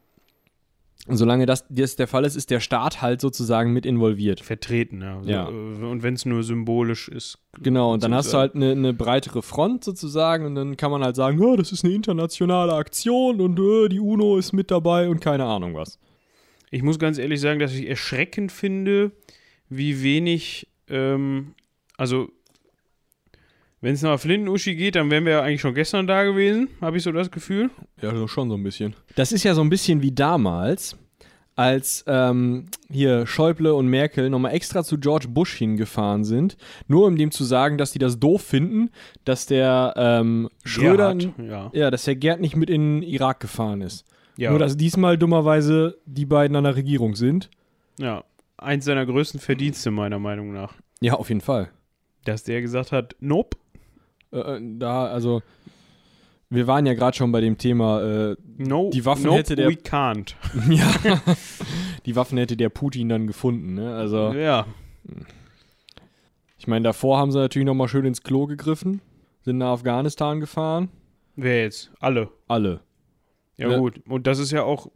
solange 1.08 1.46
das, 1.46 1.66
das 1.70 1.96
der 1.96 2.08
Fall 2.08 2.26
ist, 2.26 2.36
ist 2.36 2.50
der 2.52 2.60
Staat 2.60 3.02
halt 3.02 3.22
sozusagen 3.22 3.74
mit 3.74 3.86
involviert. 3.86 4.42
Vertreten, 4.42 5.02
ja. 5.02 5.22
So, 5.24 5.30
Ja. 5.30 5.50
äh, 5.50 5.52
Und 5.52 6.04
wenn 6.04 6.14
es 6.14 6.26
nur 6.26 6.44
symbolisch 6.44 7.08
ist. 7.08 7.38
Genau, 7.60 7.94
und 7.94 8.04
dann 8.04 8.14
hast 8.14 8.34
du 8.34 8.38
halt 8.38 8.56
eine, 8.56 8.72
eine 8.72 8.94
breitere 8.94 9.42
Front 9.42 9.84
sozusagen 9.84 10.46
und 10.46 10.56
dann 10.56 10.78
kann 10.78 10.92
man 10.92 11.04
halt 11.04 11.16
sagen, 11.16 11.42
ja, 11.42 11.56
das 11.56 11.72
ist 11.72 11.84
eine 11.84 11.94
internationale 11.94 12.74
Aktion 12.74 13.42
und 13.42 13.60
äh, 13.60 13.90
die 13.90 14.00
UNO 14.00 14.38
ist 14.38 14.54
mit 14.54 14.70
dabei 14.72 15.10
und 15.10 15.20
keine 15.20 15.46
Ahnung 15.46 15.74
was. 15.76 16.00
Ich 16.70 16.84
muss 16.84 17.00
ganz 17.00 17.18
ehrlich 17.18 17.42
sagen, 17.42 17.60
dass 17.60 17.74
ich 17.74 17.88
erschreckend 17.88 18.52
finde, 18.52 19.12
wie 19.70 20.04
wenig, 20.04 20.68
ähm, 20.88 21.54
also 21.98 22.30
wenn 23.82 23.94
es 23.94 24.02
nach 24.04 24.20
Flinten-Uschi 24.20 24.76
geht, 24.76 24.96
dann 24.96 25.10
wären 25.10 25.26
wir 25.26 25.34
ja 25.34 25.42
eigentlich 25.42 25.62
schon 25.62 25.74
gestern 25.74 26.08
da 26.08 26.24
gewesen, 26.24 26.70
habe 26.82 26.98
ich 26.98 27.04
so 27.04 27.12
das 27.12 27.32
Gefühl. 27.32 27.70
Ja, 28.02 28.16
so 28.16 28.28
schon 28.28 28.50
so 28.50 28.56
ein 28.56 28.64
bisschen. 28.64 28.96
Das 29.16 29.32
ist 29.32 29.44
ja 29.44 29.54
so 29.56 29.62
ein 29.62 29.70
bisschen 29.70 30.02
wie 30.02 30.12
damals, 30.12 30.98
als 31.56 32.04
ähm, 32.08 32.68
hier 32.90 33.26
Schäuble 33.28 33.74
und 33.74 33.88
Merkel 33.88 34.30
nochmal 34.30 34.54
extra 34.54 34.84
zu 34.84 35.00
George 35.00 35.28
Bush 35.28 35.56
hingefahren 35.56 36.24
sind, 36.24 36.58
nur 36.88 37.08
um 37.08 37.16
dem 37.18 37.32
zu 37.32 37.44
sagen, 37.44 37.78
dass 37.78 37.92
die 37.92 38.00
das 38.00 38.20
doof 38.20 38.42
finden, 38.42 38.90
dass 39.26 39.48
der 39.48 39.94
ähm, 39.98 40.50
Schröder, 40.64 41.16
Gerhard, 41.16 41.40
ja. 41.40 41.70
ja, 41.74 41.92
dass 41.92 42.06
der 42.06 42.16
Gerd 42.16 42.40
nicht 42.40 42.56
mit 42.56 42.70
in 42.70 43.02
den 43.02 43.04
Irak 43.04 43.40
gefahren 43.40 43.82
ist. 43.82 44.06
Ja, 44.38 44.52
Nur, 44.52 44.60
dass 44.60 44.78
diesmal 44.78 45.18
dummerweise 45.18 45.98
die 46.06 46.26
beiden 46.26 46.56
an 46.56 46.64
der 46.64 46.76
Regierung 46.76 47.16
sind. 47.16 47.50
ja, 48.00 48.24
eins 48.58 48.86
seiner 48.86 49.06
größten 49.06 49.40
Verdienste 49.40 49.92
meiner 49.92 50.20
Meinung 50.20 50.54
nach. 50.54 50.76
Ja, 51.02 51.14
auf 51.16 51.30
jeden 51.30 51.42
Fall. 51.42 51.70
Dass 52.26 52.44
der 52.44 52.62
gesagt 52.62 52.92
hat, 52.92 53.16
nope, 53.20 53.58
äh, 54.32 54.60
da, 54.62 55.06
also, 55.08 55.42
wir 56.50 56.68
waren 56.68 56.86
ja 56.86 56.94
gerade 56.94 57.16
schon 57.16 57.32
bei 57.32 57.42
dem 57.42 57.58
Thema, 57.58 58.02
äh, 58.32 58.36
no, 58.58 58.90
Die 58.94 59.06
Waffen 59.06 59.24
nope, 59.26 59.38
hätte 59.40 59.56
der- 59.56 59.70
we 59.70 59.74
can't. 59.76 60.36
ja, 60.70 61.22
die 62.06 62.16
Waffen 62.16 62.38
hätte 62.38 62.58
der 62.58 62.70
Putin 62.70 63.10
dann 63.10 63.28
gefunden, 63.28 63.74
ne? 63.76 63.96
Also, 63.96 64.34
Ja, 64.34 64.66
ich 66.58 66.68
meine, 66.68 66.84
davor 66.84 67.18
haben 67.18 67.32
sie 67.32 67.40
natürlich 67.40 67.66
nochmal 67.66 67.88
schön 67.88 68.06
ins 68.06 68.22
Klo 68.24 68.46
gegriffen, 68.46 69.02
sind 69.44 69.58
nach 69.58 69.70
Afghanistan 69.72 70.40
gefahren. 70.40 70.90
wer 71.36 71.62
jetzt? 71.64 71.92
Alle. 72.00 72.30
Alle. 72.48 72.82
Ja, 73.58 73.70
Ja. 73.72 73.78
gut. 73.80 74.02
Und 74.08 74.28
das 74.28 74.38
ist 74.40 74.52
ja 74.52 74.64
auch, 74.64 74.88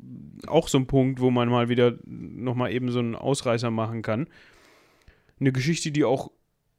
auch 0.47 0.67
so 0.67 0.77
ein 0.77 0.85
Punkt, 0.87 1.19
wo 1.19 1.31
man 1.31 1.49
mal 1.49 1.69
wieder 1.69 1.93
nochmal 2.05 2.71
eben 2.71 2.91
so 2.91 2.99
einen 2.99 3.15
Ausreißer 3.15 3.71
machen 3.71 4.01
kann. 4.01 4.27
Eine 5.39 5.51
Geschichte, 5.51 5.91
die 5.91 6.03
auch 6.03 6.31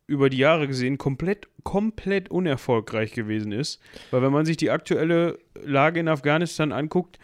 über 0.06 0.30
die 0.30 0.38
Jahre 0.38 0.66
gesehen 0.68 0.98
komplett, 0.98 1.48
komplett 1.64 2.30
unerfolgreich 2.30 3.12
gewesen 3.12 3.52
ist. 3.52 3.80
Weil 4.10 4.22
wenn 4.22 4.32
man 4.32 4.46
sich 4.46 4.56
die 4.56 4.70
aktuelle 4.70 5.38
Lage 5.62 6.00
in 6.00 6.08
Afghanistan 6.08 6.72
anguckt, 6.72 7.18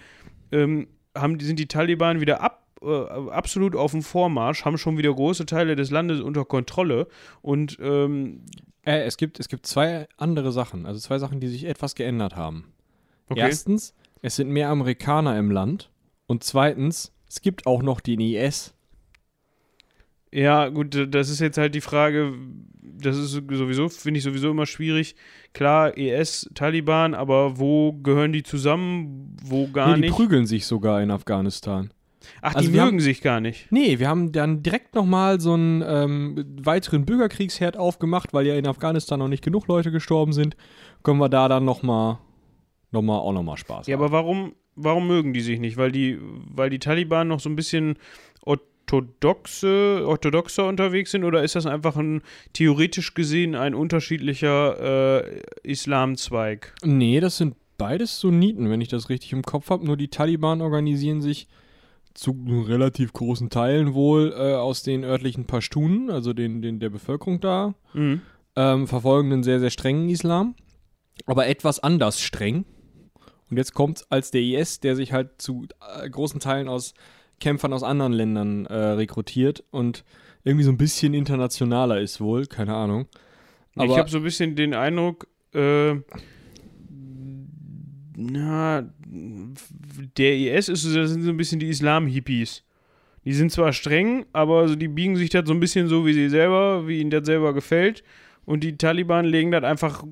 ähm, 0.50 0.88
haben, 1.16 1.38
sind 1.40 1.58
die 1.58 1.68
Taliban 1.68 2.20
wieder 2.20 2.40
ab, 2.40 2.66
äh, 2.82 3.04
absolut 3.30 3.76
auf 3.76 3.92
dem 3.92 4.02
Vormarsch, 4.02 4.64
haben 4.64 4.78
schon 4.78 4.98
wieder 4.98 5.14
große 5.14 5.46
Teile 5.46 5.76
des 5.76 5.90
Landes 5.90 6.20
unter 6.20 6.44
Kontrolle 6.44 7.06
und 7.40 7.78
ähm, 7.80 8.44
Äh, 8.84 9.04
es 9.04 9.16
gibt, 9.16 9.38
es 9.38 9.48
gibt 9.48 9.66
zwei 9.66 10.08
andere 10.16 10.50
Sachen, 10.52 10.86
also 10.86 10.98
zwei 10.98 11.18
Sachen, 11.18 11.40
die 11.40 11.48
sich 11.48 11.64
etwas 11.64 11.94
geändert 11.94 12.36
haben. 12.36 12.72
okay. 13.28 13.40
Erstens, 13.40 13.94
es 14.22 14.36
sind 14.36 14.50
mehr 14.50 14.68
Amerikaner 14.68 15.38
im 15.38 15.50
Land. 15.50 15.90
Und 16.26 16.44
zweitens, 16.44 17.12
es 17.28 17.40
gibt 17.42 17.66
auch 17.66 17.82
noch 17.82 18.00
den 18.00 18.20
IS. 18.20 18.74
Ja, 20.32 20.68
gut, 20.68 21.08
das 21.14 21.28
ist 21.28 21.40
jetzt 21.40 21.58
halt 21.58 21.74
die 21.74 21.80
Frage, 21.80 22.32
das 22.82 23.18
ist 23.18 23.32
sowieso, 23.32 23.88
finde 23.88 24.18
ich 24.18 24.24
sowieso 24.24 24.50
immer 24.50 24.66
schwierig. 24.66 25.14
Klar, 25.52 25.96
ES, 25.98 26.48
Taliban, 26.54 27.14
aber 27.14 27.58
wo 27.58 27.92
gehören 27.92 28.32
die 28.32 28.42
zusammen, 28.42 29.36
wo 29.44 29.68
gar 29.68 29.88
nee, 29.88 29.94
die 29.96 30.00
nicht? 30.02 30.14
prügeln 30.14 30.46
sich 30.46 30.64
sogar 30.66 31.02
in 31.02 31.10
Afghanistan. 31.10 31.90
Ach, 32.40 32.54
also 32.54 32.70
die 32.70 32.76
mögen 32.76 32.86
haben- 32.86 33.00
sich 33.00 33.20
gar 33.20 33.40
nicht. 33.40 33.66
Nee, 33.70 33.98
wir 33.98 34.08
haben 34.08 34.30
dann 34.32 34.62
direkt 34.62 34.94
nochmal 34.94 35.40
so 35.40 35.54
einen 35.54 35.82
ähm, 35.84 36.44
weiteren 36.62 37.04
Bürgerkriegsherd 37.04 37.76
aufgemacht, 37.76 38.32
weil 38.32 38.46
ja 38.46 38.54
in 38.54 38.66
Afghanistan 38.66 39.18
noch 39.18 39.28
nicht 39.28 39.42
genug 39.44 39.66
Leute 39.66 39.90
gestorben 39.90 40.32
sind. 40.32 40.56
Können 41.02 41.18
wir 41.18 41.28
da 41.28 41.48
dann 41.48 41.64
nochmal 41.64 42.18
noch 42.92 43.02
mal, 43.02 43.18
auch 43.18 43.32
nochmal 43.32 43.56
Spaß 43.56 43.86
Ja, 43.88 43.96
haben. 43.96 44.04
aber 44.04 44.12
warum, 44.12 44.52
warum 44.76 45.08
mögen 45.08 45.32
die 45.32 45.40
sich 45.40 45.58
nicht? 45.58 45.76
Weil 45.76 45.90
die, 45.90 46.18
weil 46.20 46.70
die 46.70 46.78
Taliban 46.78 47.26
noch 47.28 47.40
so 47.40 47.48
ein 47.50 47.56
bisschen 47.56 47.96
orthodoxe, 48.92 50.02
orthodoxer 50.06 50.66
unterwegs 50.66 51.10
sind 51.10 51.24
oder 51.24 51.42
ist 51.42 51.54
das 51.54 51.66
einfach 51.66 51.96
ein 51.96 52.22
theoretisch 52.52 53.14
gesehen 53.14 53.54
ein 53.54 53.74
unterschiedlicher 53.74 55.24
äh, 55.24 55.42
Islamzweig? 55.62 56.74
Nee, 56.84 57.20
das 57.20 57.36
sind 57.38 57.56
beides 57.78 58.20
Sunniten, 58.20 58.70
wenn 58.70 58.80
ich 58.80 58.88
das 58.88 59.08
richtig 59.08 59.32
im 59.32 59.42
Kopf 59.42 59.70
habe. 59.70 59.84
Nur 59.84 59.96
die 59.96 60.08
Taliban 60.08 60.60
organisieren 60.60 61.20
sich 61.20 61.48
zu 62.14 62.36
relativ 62.68 63.12
großen 63.12 63.48
Teilen 63.50 63.94
wohl 63.94 64.32
äh, 64.36 64.54
aus 64.54 64.82
den 64.82 65.02
örtlichen 65.02 65.46
Pashtunen, 65.46 66.10
also 66.10 66.32
den, 66.32 66.60
den 66.60 66.78
der 66.78 66.90
Bevölkerung 66.90 67.40
da, 67.40 67.74
Mhm. 67.94 68.20
ähm, 68.54 68.86
verfolgen 68.86 69.32
einen 69.32 69.42
sehr, 69.42 69.60
sehr 69.60 69.70
strengen 69.70 70.08
Islam, 70.10 70.54
aber 71.26 71.46
etwas 71.46 71.80
anders 71.80 72.20
streng. 72.20 72.66
Und 73.50 73.56
jetzt 73.56 73.72
kommt 73.74 74.04
als 74.10 74.30
der 74.30 74.42
IS, 74.42 74.80
der 74.80 74.94
sich 74.96 75.12
halt 75.12 75.40
zu 75.40 75.66
äh, 76.00 76.08
großen 76.08 76.40
Teilen 76.40 76.68
aus 76.68 76.92
Kämpfern 77.42 77.72
aus 77.72 77.82
anderen 77.82 78.12
Ländern 78.12 78.66
äh, 78.66 78.74
rekrutiert 78.74 79.64
und 79.70 80.04
irgendwie 80.44 80.64
so 80.64 80.70
ein 80.70 80.78
bisschen 80.78 81.12
internationaler 81.14 82.00
ist 82.00 82.20
wohl, 82.20 82.46
keine 82.46 82.74
Ahnung. 82.74 83.06
ich 83.74 83.82
Aber- 83.82 83.96
habe 83.98 84.08
so 84.10 84.18
ein 84.18 84.22
bisschen 84.24 84.54
den 84.56 84.74
Eindruck, 84.74 85.26
äh, 85.54 85.96
na, 88.16 88.84
der 90.16 90.36
IS 90.36 90.68
ist, 90.68 90.84
das 90.94 91.10
sind 91.10 91.22
so 91.22 91.30
ein 91.30 91.36
bisschen 91.36 91.60
die 91.60 91.68
Islam-Hippies. 91.68 92.62
Die 93.24 93.32
sind 93.32 93.52
zwar 93.52 93.72
streng, 93.72 94.26
aber 94.32 94.68
so, 94.68 94.74
die 94.74 94.88
biegen 94.88 95.16
sich 95.16 95.30
das 95.30 95.46
so 95.46 95.54
ein 95.54 95.60
bisschen 95.60 95.88
so, 95.88 96.04
wie 96.06 96.12
sie 96.12 96.28
selber, 96.28 96.86
wie 96.88 97.00
ihnen 97.00 97.10
das 97.10 97.24
selber 97.24 97.54
gefällt. 97.54 98.02
Und 98.44 98.64
die 98.64 98.76
Taliban 98.76 99.24
legen 99.24 99.52
das 99.52 99.62
einfach 99.62 100.04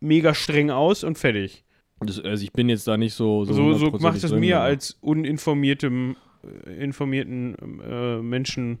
mega 0.00 0.34
streng 0.34 0.70
aus 0.70 1.04
und 1.04 1.18
fertig. 1.18 1.64
Das, 2.00 2.18
also 2.20 2.42
ich 2.42 2.52
bin 2.52 2.68
jetzt 2.68 2.88
da 2.88 2.96
nicht 2.96 3.14
so 3.14 3.44
So, 3.44 3.52
so, 3.54 3.62
hundertprozentig 3.62 4.02
macht 4.02 4.24
es 4.24 4.32
mir 4.32 4.60
als 4.60 4.98
uninformiertem, 5.00 6.16
informierten 6.78 7.56
äh, 7.88 8.18
Menschen. 8.22 8.78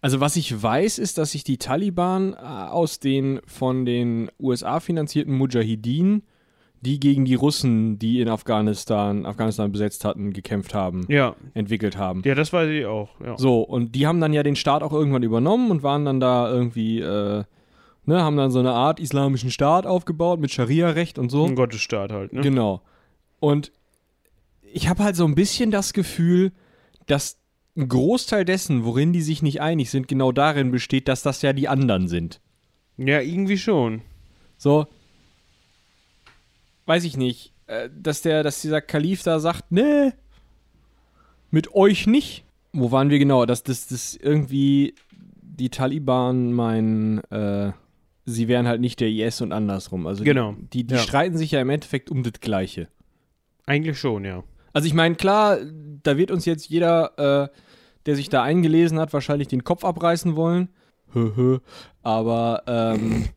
Also 0.00 0.20
was 0.20 0.36
ich 0.36 0.60
weiß, 0.62 0.98
ist, 0.98 1.18
dass 1.18 1.32
sich 1.32 1.44
die 1.44 1.58
Taliban 1.58 2.32
äh, 2.34 2.36
aus 2.36 2.98
den 2.98 3.40
von 3.46 3.84
den 3.84 4.30
USA 4.40 4.80
finanzierten 4.80 5.34
Mujahideen, 5.36 6.22
die 6.80 6.98
gegen 6.98 7.24
die 7.24 7.36
Russen, 7.36 8.00
die 8.00 8.20
in 8.20 8.28
Afghanistan, 8.28 9.24
Afghanistan 9.24 9.70
besetzt 9.70 10.04
hatten, 10.04 10.32
gekämpft 10.32 10.74
haben, 10.74 11.06
Ja, 11.08 11.36
entwickelt 11.54 11.96
haben. 11.96 12.22
ja, 12.24 12.34
das 12.34 12.52
weiß 12.52 12.68
ich 12.70 12.84
auch. 12.86 13.10
Ja. 13.24 13.38
So, 13.38 13.60
und 13.62 13.94
die 13.94 14.08
haben 14.08 14.20
dann 14.20 14.32
ja 14.32 14.42
den 14.42 14.56
Staat 14.56 14.82
auch 14.82 14.92
irgendwann 14.92 15.22
übernommen 15.22 15.70
und 15.70 15.84
waren 15.84 16.04
dann 16.04 16.18
da 16.18 16.50
irgendwie, 16.50 16.98
äh, 16.98 17.44
ne, 18.04 18.22
haben 18.24 18.36
dann 18.36 18.50
so 18.50 18.58
eine 18.58 18.72
Art 18.72 18.98
islamischen 18.98 19.52
Staat 19.52 19.86
aufgebaut 19.86 20.40
mit 20.40 20.50
Scharia-Recht 20.50 21.20
und 21.20 21.30
so. 21.30 21.44
Ein 21.46 21.54
Gottesstaat 21.54 22.10
halt, 22.10 22.32
ne? 22.32 22.40
Genau. 22.40 22.82
Und 23.38 23.70
ich 24.72 24.88
habe 24.88 25.04
halt 25.04 25.16
so 25.16 25.24
ein 25.24 25.34
bisschen 25.34 25.70
das 25.70 25.92
Gefühl, 25.92 26.52
dass 27.06 27.38
ein 27.76 27.88
Großteil 27.88 28.44
dessen, 28.44 28.84
worin 28.84 29.12
die 29.12 29.22
sich 29.22 29.42
nicht 29.42 29.60
einig 29.60 29.90
sind, 29.90 30.08
genau 30.08 30.32
darin 30.32 30.70
besteht, 30.70 31.08
dass 31.08 31.22
das 31.22 31.42
ja 31.42 31.52
die 31.52 31.68
anderen 31.68 32.08
sind. 32.08 32.40
Ja, 32.98 33.20
irgendwie 33.20 33.56
schon. 33.58 34.02
So, 34.58 34.86
weiß 36.86 37.04
ich 37.04 37.16
nicht, 37.16 37.52
äh, 37.66 37.88
dass 37.96 38.22
der, 38.22 38.42
dass 38.42 38.60
dieser 38.62 38.80
Kalif 38.80 39.22
da 39.22 39.40
sagt, 39.40 39.70
nee, 39.72 40.12
mit 41.50 41.74
euch 41.74 42.06
nicht. 42.06 42.44
Wo 42.72 42.90
waren 42.90 43.10
wir 43.10 43.18
genau? 43.18 43.44
Dass 43.46 43.62
das, 43.62 43.86
das 43.88 44.16
irgendwie 44.16 44.94
die 45.40 45.68
Taliban 45.70 46.52
meinen, 46.52 47.18
äh, 47.30 47.72
sie 48.24 48.48
wären 48.48 48.66
halt 48.66 48.80
nicht 48.80 49.00
der 49.00 49.08
IS 49.08 49.40
und 49.42 49.52
andersrum. 49.52 50.06
Also 50.06 50.24
Genau. 50.24 50.52
die, 50.52 50.66
die, 50.68 50.84
die 50.88 50.94
Ja. 50.94 51.00
streiten 51.00 51.36
sich 51.36 51.50
ja 51.50 51.60
im 51.60 51.70
Endeffekt 51.70 52.10
um 52.10 52.22
das 52.22 52.34
Gleiche. 52.40 52.88
Eigentlich 53.66 53.98
schon, 53.98 54.24
ja. 54.24 54.42
Also 54.72 54.86
ich 54.86 54.94
meine, 54.94 55.14
klar, 55.14 55.58
da 56.02 56.16
wird 56.16 56.30
uns 56.30 56.44
jetzt 56.44 56.68
jeder, 56.68 57.50
äh, 57.50 57.56
der 58.06 58.16
sich 58.16 58.28
da 58.28 58.42
eingelesen 58.42 58.98
hat, 58.98 59.12
wahrscheinlich 59.12 59.48
den 59.48 59.64
Kopf 59.64 59.84
abreißen 59.84 60.36
wollen. 60.36 60.68
Aber, 62.02 62.62
ähm, 62.66 63.28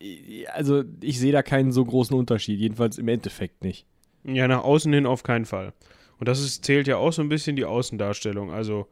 also 0.52 0.84
ich 1.00 1.18
sehe 1.18 1.32
da 1.32 1.42
keinen 1.42 1.72
so 1.72 1.84
großen 1.84 2.16
Unterschied, 2.16 2.58
jedenfalls 2.58 2.98
im 2.98 3.08
Endeffekt 3.08 3.64
nicht. 3.64 3.86
Ja, 4.24 4.48
nach 4.48 4.62
außen 4.62 4.92
hin 4.92 5.06
auf 5.06 5.22
keinen 5.22 5.46
Fall. 5.46 5.72
Und 6.18 6.28
das 6.28 6.40
ist, 6.40 6.64
zählt 6.64 6.86
ja 6.86 6.98
auch 6.98 7.12
so 7.12 7.22
ein 7.22 7.28
bisschen 7.28 7.56
die 7.56 7.64
Außendarstellung. 7.64 8.52
Also, 8.52 8.86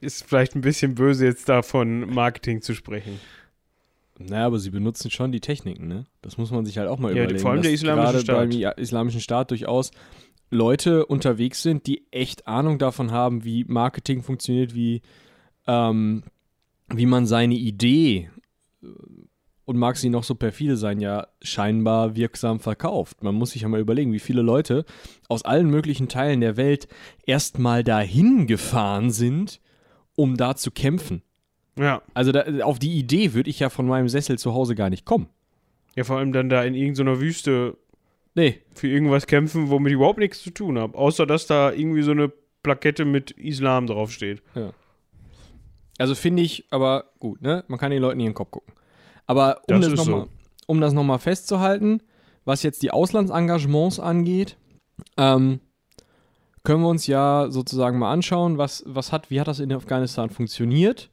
ist 0.00 0.24
vielleicht 0.24 0.54
ein 0.54 0.60
bisschen 0.60 0.94
böse, 0.94 1.26
jetzt 1.26 1.48
da 1.48 1.62
von 1.62 2.08
Marketing 2.08 2.62
zu 2.62 2.74
sprechen. 2.74 3.18
Naja, 4.18 4.46
aber 4.46 4.58
sie 4.58 4.70
benutzen 4.70 5.10
schon 5.10 5.30
die 5.32 5.40
Techniken, 5.40 5.86
ne? 5.86 6.06
Das 6.22 6.38
muss 6.38 6.50
man 6.50 6.64
sich 6.66 6.76
halt 6.78 6.88
auch 6.88 6.98
mal 6.98 7.14
Ja, 7.16 7.22
überlegen. 7.22 7.40
vor 7.40 7.52
allem 7.52 7.62
der 7.62 7.72
Islamische 7.72 8.06
gerade 8.12 8.20
Staat. 8.20 8.36
beim 8.36 8.50
Ja- 8.52 8.70
Islamischen 8.72 9.20
Staat 9.20 9.50
durchaus 9.50 9.90
Leute 10.50 11.06
unterwegs 11.06 11.62
sind, 11.62 11.86
die 11.86 12.06
echt 12.10 12.46
Ahnung 12.46 12.78
davon 12.78 13.10
haben, 13.12 13.44
wie 13.44 13.64
Marketing 13.64 14.22
funktioniert, 14.22 14.74
wie, 14.74 15.02
ähm, 15.66 16.24
wie 16.88 17.06
man 17.06 17.26
seine 17.26 17.54
Idee 17.54 18.30
äh, 18.82 18.86
und 19.66 19.76
mag 19.76 19.98
sie 19.98 20.08
noch 20.08 20.24
so 20.24 20.34
perfide 20.34 20.78
sein, 20.78 20.98
ja 21.00 21.26
scheinbar 21.42 22.16
wirksam 22.16 22.58
verkauft. 22.58 23.22
Man 23.22 23.34
muss 23.34 23.50
sich 23.50 23.62
ja 23.62 23.68
mal 23.68 23.78
überlegen, 23.80 24.14
wie 24.14 24.18
viele 24.18 24.40
Leute 24.40 24.86
aus 25.28 25.44
allen 25.44 25.68
möglichen 25.68 26.08
Teilen 26.08 26.40
der 26.40 26.56
Welt 26.56 26.88
erstmal 27.26 27.84
dahin 27.84 28.46
gefahren 28.46 29.10
sind, 29.10 29.60
um 30.16 30.38
da 30.38 30.56
zu 30.56 30.70
kämpfen. 30.70 31.22
Ja. 31.78 32.02
Also 32.14 32.32
da, 32.32 32.44
auf 32.64 32.78
die 32.78 32.98
Idee 32.98 33.34
würde 33.34 33.50
ich 33.50 33.60
ja 33.60 33.70
von 33.70 33.86
meinem 33.86 34.08
Sessel 34.08 34.38
zu 34.38 34.52
Hause 34.54 34.74
gar 34.74 34.90
nicht 34.90 35.04
kommen. 35.04 35.28
Ja, 35.96 36.04
vor 36.04 36.18
allem 36.18 36.32
dann 36.32 36.48
da 36.48 36.62
in 36.62 36.74
irgendeiner 36.74 37.20
Wüste 37.20 37.76
Nee, 38.38 38.60
für 38.72 38.86
irgendwas 38.86 39.26
kämpfen, 39.26 39.68
womit 39.68 39.90
ich 39.90 39.94
überhaupt 39.96 40.20
nichts 40.20 40.40
zu 40.42 40.50
tun 40.50 40.78
habe. 40.78 40.96
Außer, 40.96 41.26
dass 41.26 41.48
da 41.48 41.72
irgendwie 41.72 42.02
so 42.02 42.12
eine 42.12 42.30
Plakette 42.62 43.04
mit 43.04 43.32
Islam 43.32 43.88
draufsteht. 43.88 44.42
also 45.98 46.14
finde 46.14 46.42
ich, 46.44 46.64
aber 46.70 47.06
gut, 47.18 47.42
ne? 47.42 47.64
Man 47.66 47.80
kann 47.80 47.90
den 47.90 48.00
Leuten 48.00 48.20
in 48.20 48.26
den 48.26 48.34
Kopf 48.34 48.52
gucken. 48.52 48.72
Aber 49.26 49.62
um 49.68 49.80
Das 49.80 49.90
das, 49.90 49.98
nochmal 49.98 50.20
so. 50.26 50.28
um 50.68 50.80
das 50.80 50.92
nochmal 50.92 51.18
festzuhalten, 51.18 52.00
was 52.44 52.62
jetzt 52.62 52.82
die 52.84 52.92
Auslandsengagements 52.92 53.98
angeht, 53.98 54.56
ähm, 55.16 55.58
können 56.62 56.82
wir 56.82 56.88
uns 56.90 57.08
ja 57.08 57.46
sozusagen 57.50 57.98
mal 57.98 58.12
anschauen, 58.12 58.56
was, 58.56 58.84
was 58.86 59.10
hat, 59.10 59.32
wie 59.32 59.40
hat 59.40 59.48
das 59.48 59.58
in 59.58 59.72
Afghanistan 59.72 60.30
funktioniert. 60.30 61.10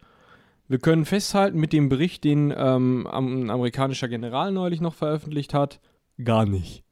Wir 0.68 0.80
können 0.80 1.06
festhalten 1.06 1.60
mit 1.60 1.74
dem 1.74 1.90
Bericht, 1.90 2.24
den 2.24 2.54
ähm, 2.56 3.08
am- 3.08 3.42
ein 3.44 3.50
amerikanischer 3.50 4.08
General 4.08 4.52
neulich 4.52 4.82
noch 4.82 4.96
veröffentlicht 4.96 5.54
hat, 5.54 5.80
gar 6.24 6.46
nicht. 6.46 6.84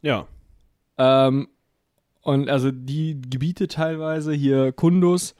Ja. 0.00 0.26
Ähm, 0.98 1.48
und 2.22 2.48
also 2.48 2.70
die 2.72 3.20
Gebiete 3.20 3.68
teilweise, 3.68 4.32
hier 4.32 4.72
Kundus, 4.72 5.34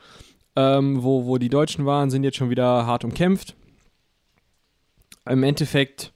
ähm, 0.54 1.02
wo, 1.02 1.26
wo 1.26 1.38
die 1.38 1.48
Deutschen 1.48 1.84
waren, 1.86 2.10
sind 2.10 2.24
jetzt 2.24 2.36
schon 2.36 2.50
wieder 2.50 2.86
hart 2.86 3.04
umkämpft. 3.04 3.56
Im 5.28 5.42
Endeffekt, 5.42 6.12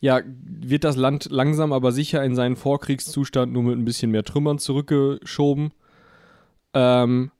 ja, 0.00 0.20
wird 0.26 0.84
das 0.84 0.96
Land 0.96 1.28
langsam 1.30 1.72
aber 1.72 1.90
sicher 1.92 2.22
in 2.24 2.34
seinen 2.34 2.56
Vorkriegszustand 2.56 3.52
nur 3.52 3.62
mit 3.62 3.78
ein 3.78 3.84
bisschen 3.84 4.10
mehr 4.10 4.24
Trümmern 4.24 4.58
zurückgeschoben. 4.58 5.72
Ähm, 6.74 7.30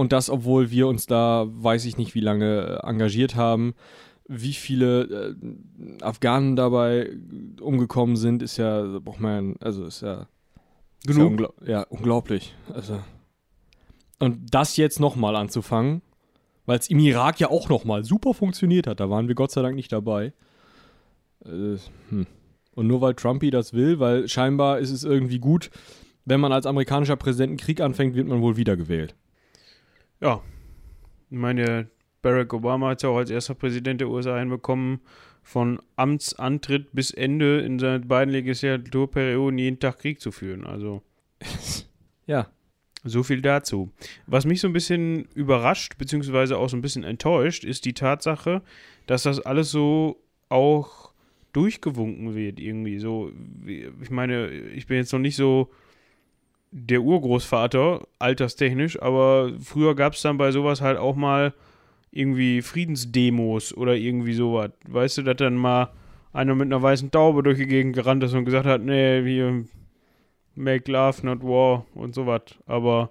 und 0.00 0.12
das, 0.12 0.30
obwohl 0.30 0.70
wir 0.70 0.88
uns 0.88 1.04
da, 1.04 1.46
weiß 1.46 1.84
ich 1.84 1.98
nicht, 1.98 2.14
wie 2.14 2.20
lange 2.20 2.80
äh, 2.82 2.88
engagiert 2.88 3.36
haben. 3.36 3.74
Wie 4.26 4.54
viele 4.54 5.02
äh, 5.02 6.02
Afghanen 6.02 6.56
dabei 6.56 7.10
umgekommen 7.60 8.16
sind, 8.16 8.42
ist 8.42 8.56
ja, 8.56 8.98
braucht 8.98 9.20
man, 9.20 9.56
also 9.60 9.84
ist 9.84 10.00
ja 10.00 10.22
ist 10.22 11.06
Ja, 11.06 11.12
Genug. 11.12 11.30
ungla 11.32 11.48
ja, 11.66 11.82
unglaublich. 11.90 12.54
Also. 12.72 12.98
Und 14.18 14.54
das 14.54 14.78
jetzt 14.78 15.00
nochmal 15.00 15.36
anzufangen, 15.36 16.00
weil 16.64 16.78
es 16.78 16.88
im 16.88 16.98
Irak 16.98 17.38
ja 17.38 17.50
auch 17.50 17.68
nochmal 17.68 18.02
super 18.02 18.32
funktioniert 18.32 18.86
hat. 18.86 19.00
Da 19.00 19.10
waren 19.10 19.28
wir 19.28 19.34
Gott 19.34 19.50
sei 19.50 19.60
Dank 19.60 19.76
nicht 19.76 19.92
dabei. 19.92 20.32
Äh, 21.44 21.76
hm. 22.08 22.26
Und 22.74 22.86
nur 22.86 23.02
weil 23.02 23.12
Trumpy 23.12 23.50
das 23.50 23.74
will, 23.74 24.00
weil 24.00 24.28
scheinbar 24.28 24.78
ist 24.78 24.92
es 24.92 25.04
irgendwie 25.04 25.40
gut, 25.40 25.70
wenn 26.24 26.40
man 26.40 26.52
als 26.52 26.64
amerikanischer 26.64 27.16
Präsident 27.16 27.50
einen 27.50 27.58
Krieg 27.58 27.82
anfängt, 27.82 28.14
wird 28.14 28.28
man 28.28 28.40
wohl 28.40 28.56
wiedergewählt. 28.56 29.14
Ja. 30.20 30.42
Ich 31.30 31.38
meine, 31.38 31.88
Barack 32.22 32.52
Obama 32.52 32.90
hat 32.90 33.02
ja 33.02 33.08
auch 33.08 33.18
als 33.18 33.30
erster 33.30 33.54
Präsident 33.54 34.00
der 34.00 34.08
USA 34.08 34.38
hinbekommen, 34.38 35.00
von 35.42 35.80
Amtsantritt 35.96 36.92
bis 36.92 37.10
Ende 37.12 37.60
in 37.60 37.78
seinen 37.78 38.06
beiden 38.06 38.30
Legislaturperioden 38.32 39.58
jeden 39.58 39.80
Tag 39.80 39.98
Krieg 39.98 40.20
zu 40.20 40.32
führen. 40.32 40.66
Also 40.66 41.02
Ja. 42.26 42.48
so 43.04 43.22
viel 43.22 43.40
dazu. 43.40 43.90
Was 44.26 44.44
mich 44.44 44.60
so 44.60 44.68
ein 44.68 44.72
bisschen 44.74 45.24
überrascht, 45.34 45.96
beziehungsweise 45.98 46.58
auch 46.58 46.68
so 46.68 46.76
ein 46.76 46.82
bisschen 46.82 47.04
enttäuscht, 47.04 47.64
ist 47.64 47.84
die 47.84 47.94
Tatsache, 47.94 48.62
dass 49.06 49.22
das 49.22 49.40
alles 49.40 49.70
so 49.70 50.22
auch 50.50 51.12
durchgewunken 51.52 52.34
wird 52.34 52.60
irgendwie. 52.60 52.98
So, 52.98 53.32
ich 53.66 54.10
meine, 54.10 54.50
ich 54.50 54.86
bin 54.86 54.98
jetzt 54.98 55.12
noch 55.12 55.18
nicht 55.18 55.36
so 55.36 55.70
der 56.70 57.02
Urgroßvater, 57.02 58.06
alterstechnisch, 58.18 59.00
aber 59.02 59.52
früher 59.62 59.94
gab 59.94 60.14
es 60.14 60.22
dann 60.22 60.38
bei 60.38 60.52
sowas 60.52 60.80
halt 60.80 60.98
auch 60.98 61.16
mal 61.16 61.52
irgendwie 62.12 62.62
Friedensdemos 62.62 63.76
oder 63.76 63.96
irgendwie 63.96 64.34
sowas. 64.34 64.70
Weißt 64.88 65.18
du, 65.18 65.22
dass 65.22 65.36
dann 65.36 65.56
mal 65.56 65.90
einer 66.32 66.54
mit 66.54 66.66
einer 66.66 66.82
weißen 66.82 67.10
Taube 67.10 67.42
durch 67.42 67.58
die 67.58 67.66
Gegend 67.66 67.94
gerannt 67.94 68.22
ist 68.22 68.34
und 68.34 68.44
gesagt 68.44 68.66
hat, 68.66 68.82
nee, 68.82 69.22
hier 69.22 69.64
Make 70.54 70.90
Love, 70.90 71.24
not 71.24 71.42
War 71.42 71.86
und 71.94 72.14
sowas. 72.14 72.42
Aber 72.66 73.10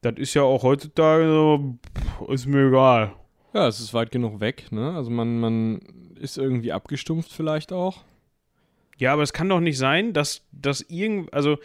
das 0.00 0.14
ist 0.16 0.34
ja 0.34 0.42
auch 0.42 0.62
heutzutage 0.62 1.26
so, 1.26 1.78
pff, 1.98 2.28
ist 2.30 2.46
mir 2.46 2.68
egal. 2.68 3.12
Ja, 3.52 3.68
es 3.68 3.80
ist 3.80 3.94
weit 3.94 4.10
genug 4.10 4.40
weg, 4.40 4.70
ne? 4.70 4.94
Also 4.94 5.10
man, 5.10 5.38
man 5.40 5.80
ist 6.18 6.38
irgendwie 6.38 6.72
abgestumpft 6.72 7.32
vielleicht 7.32 7.72
auch. 7.72 8.02
Ja, 8.98 9.12
aber 9.12 9.22
es 9.22 9.32
kann 9.32 9.48
doch 9.48 9.60
nicht 9.60 9.78
sein, 9.78 10.12
dass, 10.12 10.42
dass 10.52 10.80
irgend, 10.82 11.32
also, 11.32 11.58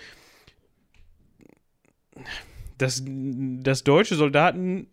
dass, 2.77 3.03
dass 3.05 3.83
deutsche 3.83 4.15
Soldaten 4.15 4.87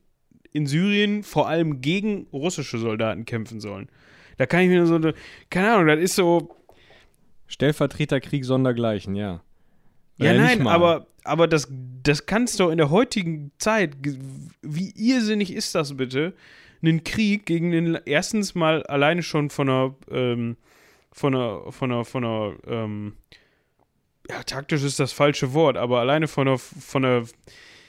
in 0.53 0.67
Syrien 0.67 1.23
vor 1.23 1.49
allem 1.49 1.81
gegen 1.81 2.27
russische 2.33 2.79
Soldaten 2.79 3.25
kämpfen 3.25 3.61
sollen. 3.61 3.89
Da 4.39 4.47
kann 4.47 4.61
ich 4.63 4.69
mir 4.69 4.87
so, 4.87 4.97
eine- 4.97 5.15
keine 5.51 5.73
Ahnung, 5.73 5.87
das 5.89 6.01
ist 6.01 6.17
so, 6.17 6.57
Stellvertreterkrieg 7.47 8.45
sondergleichen, 8.45 9.15
ja. 9.15 9.41
ja, 10.19 10.33
nicht 10.33 10.59
nein, 10.59 10.67
aber, 10.67 11.07
aber 11.25 11.47
das, 11.47 11.69
das 12.03 12.27
kannst 12.27 12.59
doch 12.59 12.71
in 12.71 12.79
der 12.79 12.91
heutigen 12.91 13.53
Zeit, 13.59 13.97
wie 14.63 14.91
irrsinnig 14.97 15.53
ist 15.53 15.75
das 15.75 15.97
bitte, 15.97 16.35
einen 16.83 17.05
Krieg 17.05 17.47
gegen 17.47 17.71
den, 17.71 17.99
erstens 18.05 18.55
mal 18.55 18.83
alleine 18.85 19.23
schon 19.23 19.51
von 19.51 19.69
einer, 19.69 19.95
ähm, 20.11 20.57
von 21.13 21.35
einer, 21.35 21.73
von 21.73 21.93
einer, 21.93 22.05
von 22.05 22.25
einer, 22.25 22.55
ähm, 22.67 23.17
ja, 24.29 24.43
taktisch 24.43 24.83
ist 24.83 24.99
das 25.01 25.13
falsche 25.13 25.53
Wort, 25.53 25.77
aber 25.77 26.01
alleine 26.01 26.29
von 26.29 26.49
einer, 26.49 26.59
von 26.59 27.05
einer 27.05 27.25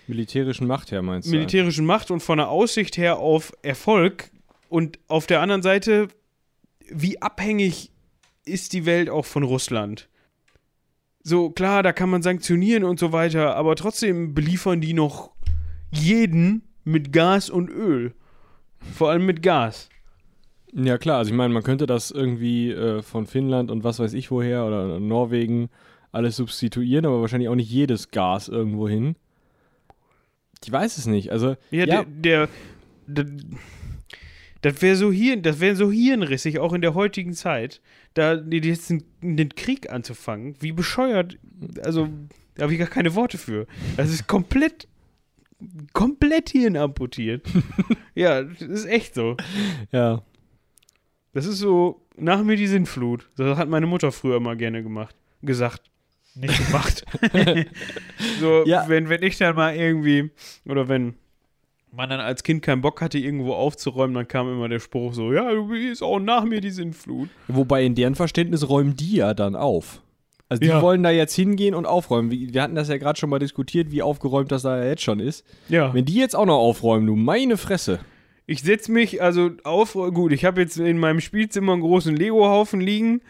Militärischen 0.07 0.67
Macht 0.67 0.91
her, 0.91 1.01
meinst 1.01 1.27
du? 1.27 1.31
militärischen 1.31 1.85
Macht 1.85 2.11
und 2.11 2.21
von 2.21 2.37
der 2.37 2.49
Aussicht 2.49 2.97
her 2.97 3.17
auf 3.17 3.53
Erfolg 3.61 4.29
und 4.69 4.99
auf 5.07 5.27
der 5.27 5.41
anderen 5.41 5.61
Seite, 5.61 6.07
wie 6.89 7.21
abhängig 7.21 7.91
ist 8.45 8.73
die 8.73 8.85
Welt 8.85 9.09
auch 9.09 9.25
von 9.25 9.43
Russland? 9.43 10.07
So, 11.23 11.49
klar, 11.49 11.83
da 11.83 11.91
kann 11.91 12.09
man 12.09 12.21
sanktionieren 12.21 12.85
und 12.85 12.99
so 12.99 13.11
weiter, 13.11 13.55
aber 13.55 13.75
trotzdem 13.75 14.33
beliefern 14.33 14.79
die 14.79 14.93
noch 14.93 15.31
jeden 15.91 16.63
mit 16.85 17.11
Gas 17.11 17.49
und 17.49 17.69
Öl. 17.69 18.13
Vor 18.95 19.09
allem 19.09 19.25
mit 19.25 19.43
Gas. 19.43 19.89
Ja, 20.73 20.97
klar. 20.97 21.17
Also 21.17 21.31
ich 21.31 21.37
meine, 21.37 21.53
man 21.53 21.63
könnte 21.63 21.85
das 21.85 22.11
irgendwie 22.11 22.71
äh, 22.71 23.01
von 23.01 23.25
Finnland 23.25 23.71
und 23.71 23.83
was 23.83 23.99
weiß 23.99 24.13
ich 24.13 24.31
woher 24.31 24.65
oder 24.65 24.99
Norwegen 24.99 25.69
alles 26.17 26.35
substituieren, 26.35 27.05
aber 27.05 27.21
wahrscheinlich 27.21 27.49
auch 27.49 27.55
nicht 27.55 27.71
jedes 27.71 28.11
Gas 28.11 28.49
irgendwo 28.49 28.89
hin. 28.89 29.15
Ich 30.63 30.71
weiß 30.71 30.97
es 30.97 31.05
nicht. 31.05 31.31
Also, 31.31 31.55
Ja, 31.71 31.85
Ja. 31.85 32.03
der, 32.03 32.49
der, 33.07 33.23
der 33.23 33.25
das 34.61 34.81
wäre 34.81 34.95
so 34.95 35.11
das 35.41 35.59
wäre 35.59 35.75
so 35.75 35.91
hirnrissig, 35.91 36.59
auch 36.59 36.73
in 36.73 36.81
der 36.81 36.93
heutigen 36.93 37.33
Zeit, 37.33 37.81
da 38.13 38.33
jetzt 38.33 38.91
einen, 38.91 39.49
Krieg 39.55 39.91
anzufangen. 39.91 40.55
Wie 40.59 40.71
bescheuert, 40.71 41.37
also 41.83 42.09
da 42.55 42.63
habe 42.63 42.73
ich 42.73 42.79
gar 42.79 42.87
keine 42.87 43.15
Worte 43.15 43.37
für. 43.37 43.67
Das 43.95 44.09
ist 44.11 44.27
komplett, 44.27 44.87
komplett 45.93 46.49
hirnamputiert. 46.49 47.45
ja, 48.15 48.43
das 48.43 48.61
ist 48.61 48.85
echt 48.85 49.13
so. 49.15 49.37
ja. 49.91 50.23
Das 51.33 51.45
ist 51.45 51.59
so, 51.59 52.01
nach 52.15 52.43
mir 52.43 52.55
die 52.55 52.67
Sintflut. 52.67 53.29
Das 53.37 53.57
hat 53.57 53.69
meine 53.69 53.85
Mutter 53.85 54.11
früher 54.11 54.39
mal 54.39 54.57
gerne 54.57 54.81
gemacht. 54.81 55.15
Gesagt. 55.43 55.83
Nicht 56.39 56.65
gemacht. 56.67 57.05
so, 58.39 58.63
Ja. 58.65 58.85
wenn, 58.87 59.09
wenn 59.09 59.23
ich 59.23 59.37
dann 59.37 59.55
mal 59.55 59.75
irgendwie, 59.75 60.31
oder 60.65 60.87
wenn 60.89 61.15
man 61.91 62.09
dann 62.09 62.19
als 62.19 62.43
Kind 62.43 62.61
keinen 62.61 62.81
Bock 62.81 63.01
hatte, 63.01 63.17
irgendwo 63.17 63.53
aufzuräumen, 63.53 64.13
dann 64.13 64.27
kam 64.27 64.51
immer 64.51 64.69
der 64.69 64.79
Spruch 64.79 65.13
so, 65.13 65.33
ja, 65.33 65.51
du 65.51 65.67
bist 65.69 66.03
auch 66.03 66.19
nach 66.19 66.43
mir 66.43 66.61
die 66.61 66.69
Sintflut. 66.71 67.29
Wobei 67.47 67.83
in 67.85 67.95
deren 67.95 68.15
Verständnis 68.15 68.67
räumen 68.69 68.95
die 68.95 69.15
ja 69.15 69.33
dann 69.33 69.55
auf. 69.55 70.01
Also 70.49 70.61
die 70.61 70.67
Ja. 70.67 70.81
wollen 70.81 71.03
da 71.03 71.09
jetzt 71.11 71.33
hingehen 71.35 71.73
und 71.75 71.85
aufräumen. 71.85 72.31
Wie- 72.31 72.53
Wir 72.53 72.61
hatten 72.61 72.75
das 72.75 72.87
ja 72.87 72.97
gerade 72.97 73.19
schon 73.19 73.29
mal 73.29 73.39
diskutiert, 73.39 73.91
wie 73.91 74.01
aufgeräumt 74.01 74.51
das 74.51 74.61
da 74.61 74.81
jetzt 74.83 75.01
schon 75.01 75.19
ist. 75.19 75.45
Ja. 75.69 75.93
Wenn 75.93 76.05
die 76.05 76.15
jetzt 76.15 76.35
auch 76.35 76.45
noch 76.45 76.57
aufräumen, 76.57 77.05
du 77.07 77.15
meine 77.15 77.57
Fresse. 77.57 77.99
Ich 78.45 78.61
setze 78.61 78.91
mich 78.93 79.21
also 79.21 79.51
auf, 79.65 79.93
gut, 79.93 80.31
ich 80.31 80.45
habe 80.45 80.61
jetzt 80.61 80.77
in 80.77 80.99
meinem 80.99 81.19
Spielzimmer 81.19 81.73
einen 81.73 81.81
großen 81.81 82.15
Lego-Haufen 82.15 82.79
liegen 82.79 83.21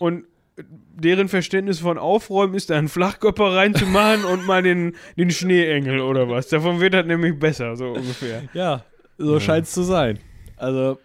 und 0.00 0.24
deren 0.56 1.28
Verständnis 1.28 1.80
von 1.80 1.96
Aufräumen 1.98 2.54
ist, 2.54 2.70
da 2.70 2.76
einen 2.78 2.88
Flachkörper 2.88 3.54
reinzumachen 3.54 4.24
und 4.24 4.46
mal 4.46 4.62
den, 4.62 4.94
den 5.16 5.30
Schneeengel 5.30 6.00
oder 6.00 6.28
was. 6.28 6.48
Davon 6.48 6.80
wird 6.80 6.94
das 6.94 7.06
nämlich 7.06 7.38
besser, 7.38 7.74
so 7.76 7.92
ungefähr. 7.92 8.42
Ja, 8.52 8.84
so 9.18 9.40
scheint 9.40 9.66
es 9.66 9.72
zu 9.72 9.82
sein. 9.82 10.18
Also, 10.56 10.98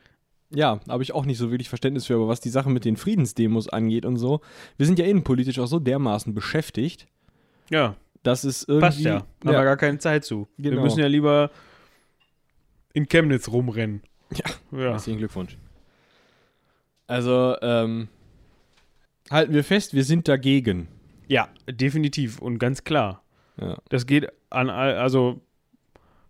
ja, 0.50 0.80
habe 0.90 1.04
ich 1.04 1.14
auch 1.14 1.26
nicht 1.26 1.38
so 1.38 1.50
wirklich 1.52 1.70
Verständnis 1.70 2.06
für, 2.06 2.16
aber 2.16 2.28
was 2.28 2.40
die 2.42 2.50
Sache 2.50 2.70
mit 2.70 2.84
den 2.86 2.98
Friedensdemos 2.98 3.70
angeht 3.70 4.06
und 4.06 4.18
so, 4.18 4.42
wir 4.78 4.86
sind 4.86 5.00
ja 5.00 5.06
innenpolitisch 5.06 5.60
auch 5.60 5.68
so 5.68 5.80
dermaßen 5.80 6.34
beschäftigt, 6.34 7.08
Ja, 7.70 7.96
dass 8.24 8.44
es 8.44 8.64
irgendwie. 8.68 8.82
passt 8.86 9.00
ja. 9.00 9.14
Haben 9.16 9.26
wir 9.44 9.54
ja, 9.54 9.64
gar 9.64 9.78
keine 9.78 9.98
Zeit 10.00 10.26
zu. 10.26 10.48
Wir 10.58 10.72
Genau. 10.72 10.84
müssen 10.84 11.00
ja 11.00 11.08
lieber 11.08 11.52
in 12.94 13.08
Chemnitz 13.08 13.48
rumrennen. 13.50 14.02
Ja. 14.34 14.78
Ja. 14.78 14.92
Herzlichen 14.92 15.20
Glückwunsch. 15.20 15.58
Also, 17.08 17.56
ähm, 17.62 18.10
halten 19.32 19.54
wir 19.54 19.64
fest, 19.64 19.94
wir 19.94 20.04
sind 20.04 20.28
dagegen. 20.28 20.88
Ja, 21.28 21.50
definitiv 21.70 22.40
und 22.40 22.58
ganz 22.60 22.84
klar. 22.84 23.24
Ja. 23.60 23.78
Das 23.90 24.06
geht 24.06 24.28
an, 24.50 24.70
all- 24.70 24.96
also, 24.98 25.42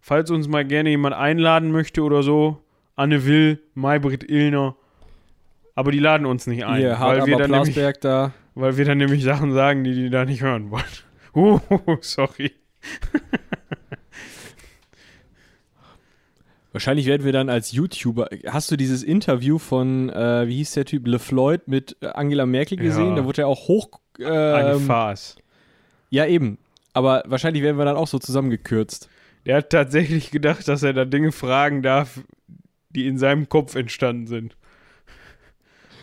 falls 0.01 0.31
uns 0.31 0.47
mal 0.47 0.65
gerne 0.65 0.89
jemand 0.89 1.15
einladen 1.15 1.71
möchte 1.71 2.01
oder 2.03 2.23
so, 2.23 2.61
Anne 2.95 3.25
Will, 3.25 3.61
Maybrit 3.75 4.29
Illner, 4.29 4.75
aber 5.75 5.91
die 5.91 5.99
laden 5.99 6.25
uns 6.25 6.47
nicht 6.47 6.65
ein, 6.65 6.97
hart 6.97 7.19
weil, 7.19 7.27
wir 7.27 7.37
dann 7.37 7.51
nämlich, 7.51 7.75
da. 8.01 8.33
weil 8.55 8.77
wir 8.77 8.85
dann 8.85 8.97
nämlich 8.97 9.23
Sachen 9.23 9.53
sagen, 9.53 9.83
die 9.83 9.93
die 9.93 10.09
da 10.09 10.25
nicht 10.25 10.41
hören 10.41 10.71
wollen. 10.71 10.83
Oh, 11.33 11.59
sorry. 12.01 12.51
Wahrscheinlich 16.77 17.07
werden 17.07 17.25
wir 17.25 17.31
dann 17.33 17.49
als 17.49 17.71
YouTuber. 17.71 18.29
Hast 18.45 18.69
du 18.69 18.75
dieses 18.77 19.01
Interview 19.01 19.57
von, 19.57 20.09
äh, 20.11 20.47
wie 20.47 20.57
hieß 20.57 20.73
der 20.73 20.85
Typ, 20.85 21.07
LeFloid 21.07 21.67
mit 21.67 21.97
äh, 22.01 22.05
Angela 22.09 22.45
Merkel 22.45 22.77
gesehen? 22.77 23.09
Ja. 23.09 23.15
Da 23.15 23.25
wurde 23.25 23.41
er 23.41 23.47
auch 23.47 23.67
hoch. 23.67 23.89
Eine 24.19 24.73
Ähm, 24.73 24.81
Farce. 24.81 25.37
ja, 26.11 26.27
eben. 26.27 26.59
Aber 26.93 27.23
wahrscheinlich 27.25 27.63
werden 27.63 27.79
wir 27.79 27.85
dann 27.85 27.95
auch 27.97 28.05
so 28.07 28.19
zusammengekürzt. 28.19 29.09
Der 29.47 29.57
hat 29.57 29.71
tatsächlich 29.71 30.29
gedacht, 30.29 30.67
dass 30.67 30.83
er 30.83 30.93
da 30.93 31.05
Dinge 31.05 31.31
fragen 31.31 31.81
darf, 31.81 32.19
die 32.91 33.07
in 33.07 33.17
seinem 33.17 33.49
Kopf 33.49 33.73
entstanden 33.73 34.27
sind. 34.27 34.55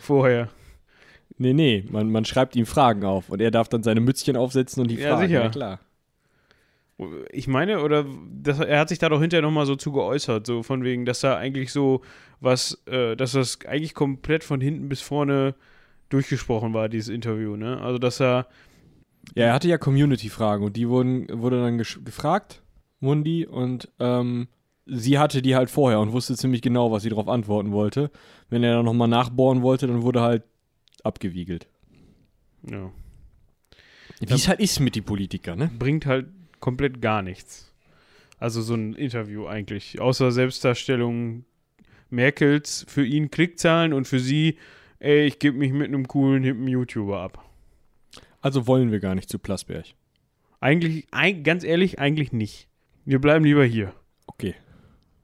Vorher. 0.01 0.49
Nee, 1.39 1.53
nee, 1.53 1.85
man, 1.89 2.11
man 2.11 2.25
schreibt 2.25 2.57
ihm 2.57 2.67
Fragen 2.67 3.05
auf 3.05 3.29
und 3.31 3.41
er 3.41 3.53
darf 3.53 3.69
dann 3.69 3.85
seine 3.85 4.01
Mützchen 4.01 4.37
aufsetzen 4.37 4.83
und 4.83 4.89
die 4.91 4.97
Ja, 4.97 5.11
Fragen. 5.17 5.29
sicher. 5.29 5.43
Ja, 5.45 5.49
klar. 5.51 5.81
Ich 7.33 7.49
meine, 7.49 7.83
oder 7.83 8.07
das, 8.33 8.61
er 8.61 8.79
hat 8.79 8.89
sich 8.89 9.01
da 9.01 9.09
doch 9.09 9.21
hinterher 9.21 9.43
nochmal 9.43 9.67
so 9.67 9.75
zu 9.75 9.91
geäußert, 9.91 10.47
so 10.47 10.63
von 10.63 10.85
wegen, 10.85 11.05
dass 11.05 11.21
da 11.21 11.37
eigentlich 11.37 11.73
so 11.73 12.03
was, 12.41 12.81
äh, 12.87 13.17
dass 13.17 13.33
das 13.33 13.59
eigentlich 13.67 13.95
komplett 13.95 14.45
von 14.45 14.61
hinten 14.61 14.89
bis 14.89 15.01
vorne 15.01 15.55
durchgesprochen 16.09 16.73
war, 16.73 16.89
dieses 16.89 17.09
Interview, 17.09 17.57
ne? 17.57 17.81
Also, 17.81 17.99
dass 17.99 18.21
er, 18.21 18.47
Ja, 19.35 19.47
er 19.47 19.53
hatte 19.55 19.69
ja 19.69 19.79
Community-Fragen 19.79 20.65
und 20.65 20.77
die 20.77 20.89
wurden, 20.89 21.27
wurde 21.41 21.61
dann 21.63 21.79
gefragt, 21.79 22.63
Mundi, 23.01 23.45
und 23.47 23.89
ähm, 23.99 24.47
sie 24.87 25.19
hatte 25.19 25.43
die 25.43 25.57
halt 25.57 25.71
vorher 25.71 25.99
und 26.01 26.13
wusste 26.13 26.37
ziemlich 26.37 26.63
genau, 26.63 26.93
was 26.93 27.03
sie 27.03 27.09
darauf 27.09 27.29
antworten 27.29 27.73
wollte. 27.73 28.11
Wenn 28.51 28.63
er 28.63 28.77
dann 28.77 28.85
nochmal 28.85 29.09
nachbohren 29.09 29.63
wollte, 29.63 29.87
dann 29.89 30.03
wurde 30.03 30.21
halt 30.21 30.45
abgewiegelt. 31.03 31.67
ja, 32.71 32.93
Wie 34.21 34.33
es 34.35 34.49
halt 34.49 34.61
ist 34.61 34.81
mit 34.81 34.95
die 34.95 35.03
Politiker, 35.03 35.57
ne? 35.57 35.71
bringt 35.79 36.07
halt 36.07 36.27
komplett 36.65 37.03
gar 37.03 37.21
nichts. 37.21 37.75
Also, 38.39 38.63
so 38.63 38.73
ein 38.73 38.95
Interview 38.95 39.47
eigentlich, 39.47 40.01
außer 40.01 40.33
Selbstdarstellung 40.33 41.45
Merkels, 42.09 42.87
für 42.89 43.05
ihn 43.05 43.31
Klickzahlen 43.31 43.93
und 43.93 44.09
für 44.09 44.19
sie, 44.19 44.57
ey, 44.99 45.27
ich 45.27 45.39
gebe 45.39 45.59
mich 45.59 45.73
mit 45.73 45.89
einem 45.89 46.09
coolen, 46.09 46.43
hippen 46.43 46.67
YouTuber 46.67 47.21
ab. 47.21 47.45
Also 48.41 48.67
wollen 48.67 48.91
wir 48.91 49.01
gar 49.01 49.15
nicht 49.15 49.29
zu 49.29 49.39
Plasberg. 49.39 49.85
Eigentlich, 50.59 51.07
ein, 51.11 51.43
ganz 51.43 51.65
ehrlich, 51.65 51.99
eigentlich 51.99 52.33
nicht. 52.33 52.69
Wir 53.05 53.21
bleiben 53.21 53.45
lieber 53.45 53.67
hier. 53.67 53.93
Okay. 54.27 54.55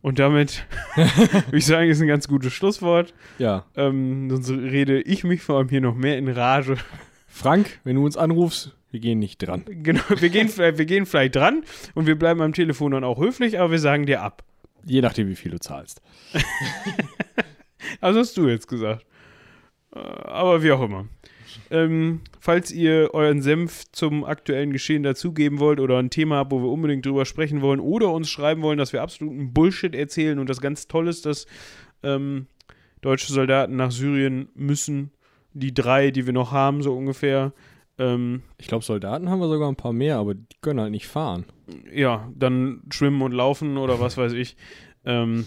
Und 0.02 0.18
damit 0.18 0.66
würde 0.94 1.42
ich 1.56 1.64
sagen, 1.64 1.88
ist 1.88 2.02
ein 2.02 2.06
ganz 2.06 2.28
gutes 2.28 2.52
Schlusswort. 2.52 3.14
Ja. 3.38 3.64
Ähm, 3.76 4.28
sonst 4.28 4.50
rede 4.50 5.00
ich 5.00 5.24
mich 5.24 5.40
vor 5.40 5.56
allem 5.56 5.70
hier 5.70 5.80
noch 5.80 5.94
mehr 5.94 6.18
in 6.18 6.28
Rage. 6.28 6.76
Frank, 7.28 7.80
wenn 7.84 7.96
du 7.96 8.04
uns 8.04 8.18
anrufst, 8.18 8.76
wir 8.90 9.00
gehen 9.00 9.18
nicht 9.18 9.38
dran. 9.38 9.64
Genau, 9.82 10.00
wir 10.18 10.28
gehen, 10.30 10.48
vielleicht- 10.48 10.78
wir 10.78 10.86
gehen 10.86 11.06
vielleicht 11.06 11.36
dran 11.36 11.62
und 11.94 12.06
wir 12.06 12.18
bleiben 12.18 12.40
am 12.42 12.52
Telefon 12.52 12.92
dann 12.92 13.04
auch 13.04 13.18
höflich, 13.20 13.58
aber 13.58 13.70
wir 13.72 13.78
sagen 13.78 14.06
dir 14.06 14.22
ab. 14.22 14.42
Je 14.84 15.00
nachdem, 15.02 15.28
wie 15.28 15.36
viel 15.36 15.50
du 15.52 15.58
zahlst. 15.60 16.00
Also 18.00 18.20
hast 18.20 18.36
du 18.36 18.46
jetzt 18.48 18.68
gesagt. 18.68 19.04
Äh, 19.94 19.98
Aber 19.98 20.62
wie 20.62 20.72
auch 20.72 20.82
immer. 20.82 21.06
Ähm, 21.70 22.20
falls 22.38 22.70
ihr 22.70 23.10
euren 23.12 23.42
Senf 23.42 23.84
zum 23.92 24.24
aktuellen 24.24 24.72
Geschehen 24.72 25.02
dazugeben 25.02 25.58
wollt 25.58 25.80
oder 25.80 25.98
ein 25.98 26.10
Thema 26.10 26.36
habt, 26.36 26.52
wo 26.52 26.60
wir 26.62 26.68
unbedingt 26.68 27.04
drüber 27.06 27.24
sprechen 27.24 27.60
wollen 27.62 27.80
oder 27.80 28.10
uns 28.12 28.30
schreiben 28.30 28.62
wollen, 28.62 28.78
dass 28.78 28.92
wir 28.92 29.02
absoluten 29.02 29.52
Bullshit 29.52 29.94
erzählen 29.94 30.38
und 30.38 30.48
das 30.48 30.60
ganz 30.60 30.86
toll 30.86 31.08
ist, 31.08 31.26
dass 31.26 31.46
ähm, 32.02 32.46
deutsche 33.00 33.32
Soldaten 33.32 33.76
nach 33.76 33.90
Syrien 33.90 34.48
müssen, 34.54 35.10
die 35.52 35.74
drei, 35.74 36.10
die 36.12 36.26
wir 36.26 36.32
noch 36.32 36.52
haben, 36.52 36.82
so 36.82 36.96
ungefähr, 36.96 37.52
ähm, 38.00 38.42
Ich 38.58 38.66
glaube, 38.66 38.84
Soldaten 38.84 39.30
haben 39.30 39.38
wir 39.40 39.48
sogar 39.48 39.68
ein 39.70 39.76
paar 39.76 39.92
mehr, 39.92 40.16
aber 40.16 40.34
die 40.34 40.56
können 40.60 40.80
halt 40.80 40.90
nicht 40.90 41.06
fahren. 41.06 41.44
ja, 41.92 42.28
dann 42.34 42.82
schwimmen 42.90 43.22
und 43.22 43.32
laufen 43.32 43.76
oder 43.76 44.00
was 44.00 44.16
weiß 44.16 44.32
ich. 44.32 44.56
Ähm, 45.04 45.44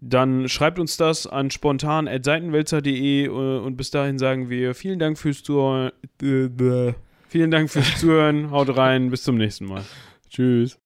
dann 0.00 0.48
schreibt 0.48 0.78
uns 0.78 0.96
das 0.96 1.26
an 1.26 1.50
spontan.seitenwälzer.de 1.50 3.24
äh, 3.26 3.28
und 3.30 3.76
bis 3.76 3.90
dahin 3.90 4.18
sagen 4.18 4.50
wir 4.50 4.74
vielen 4.74 4.98
Dank 4.98 5.18
fürs 5.18 5.42
Zuhören. 5.42 5.92
Äh, 6.22 6.92
vielen 7.28 7.50
Dank 7.50 7.70
fürs 7.70 7.98
Zuhören. 7.98 8.50
Haut 8.50 8.76
rein. 8.76 9.10
Bis 9.10 9.22
zum 9.22 9.36
nächsten 9.38 9.66
Mal. 9.66 9.84
Tschüss. 10.28 10.76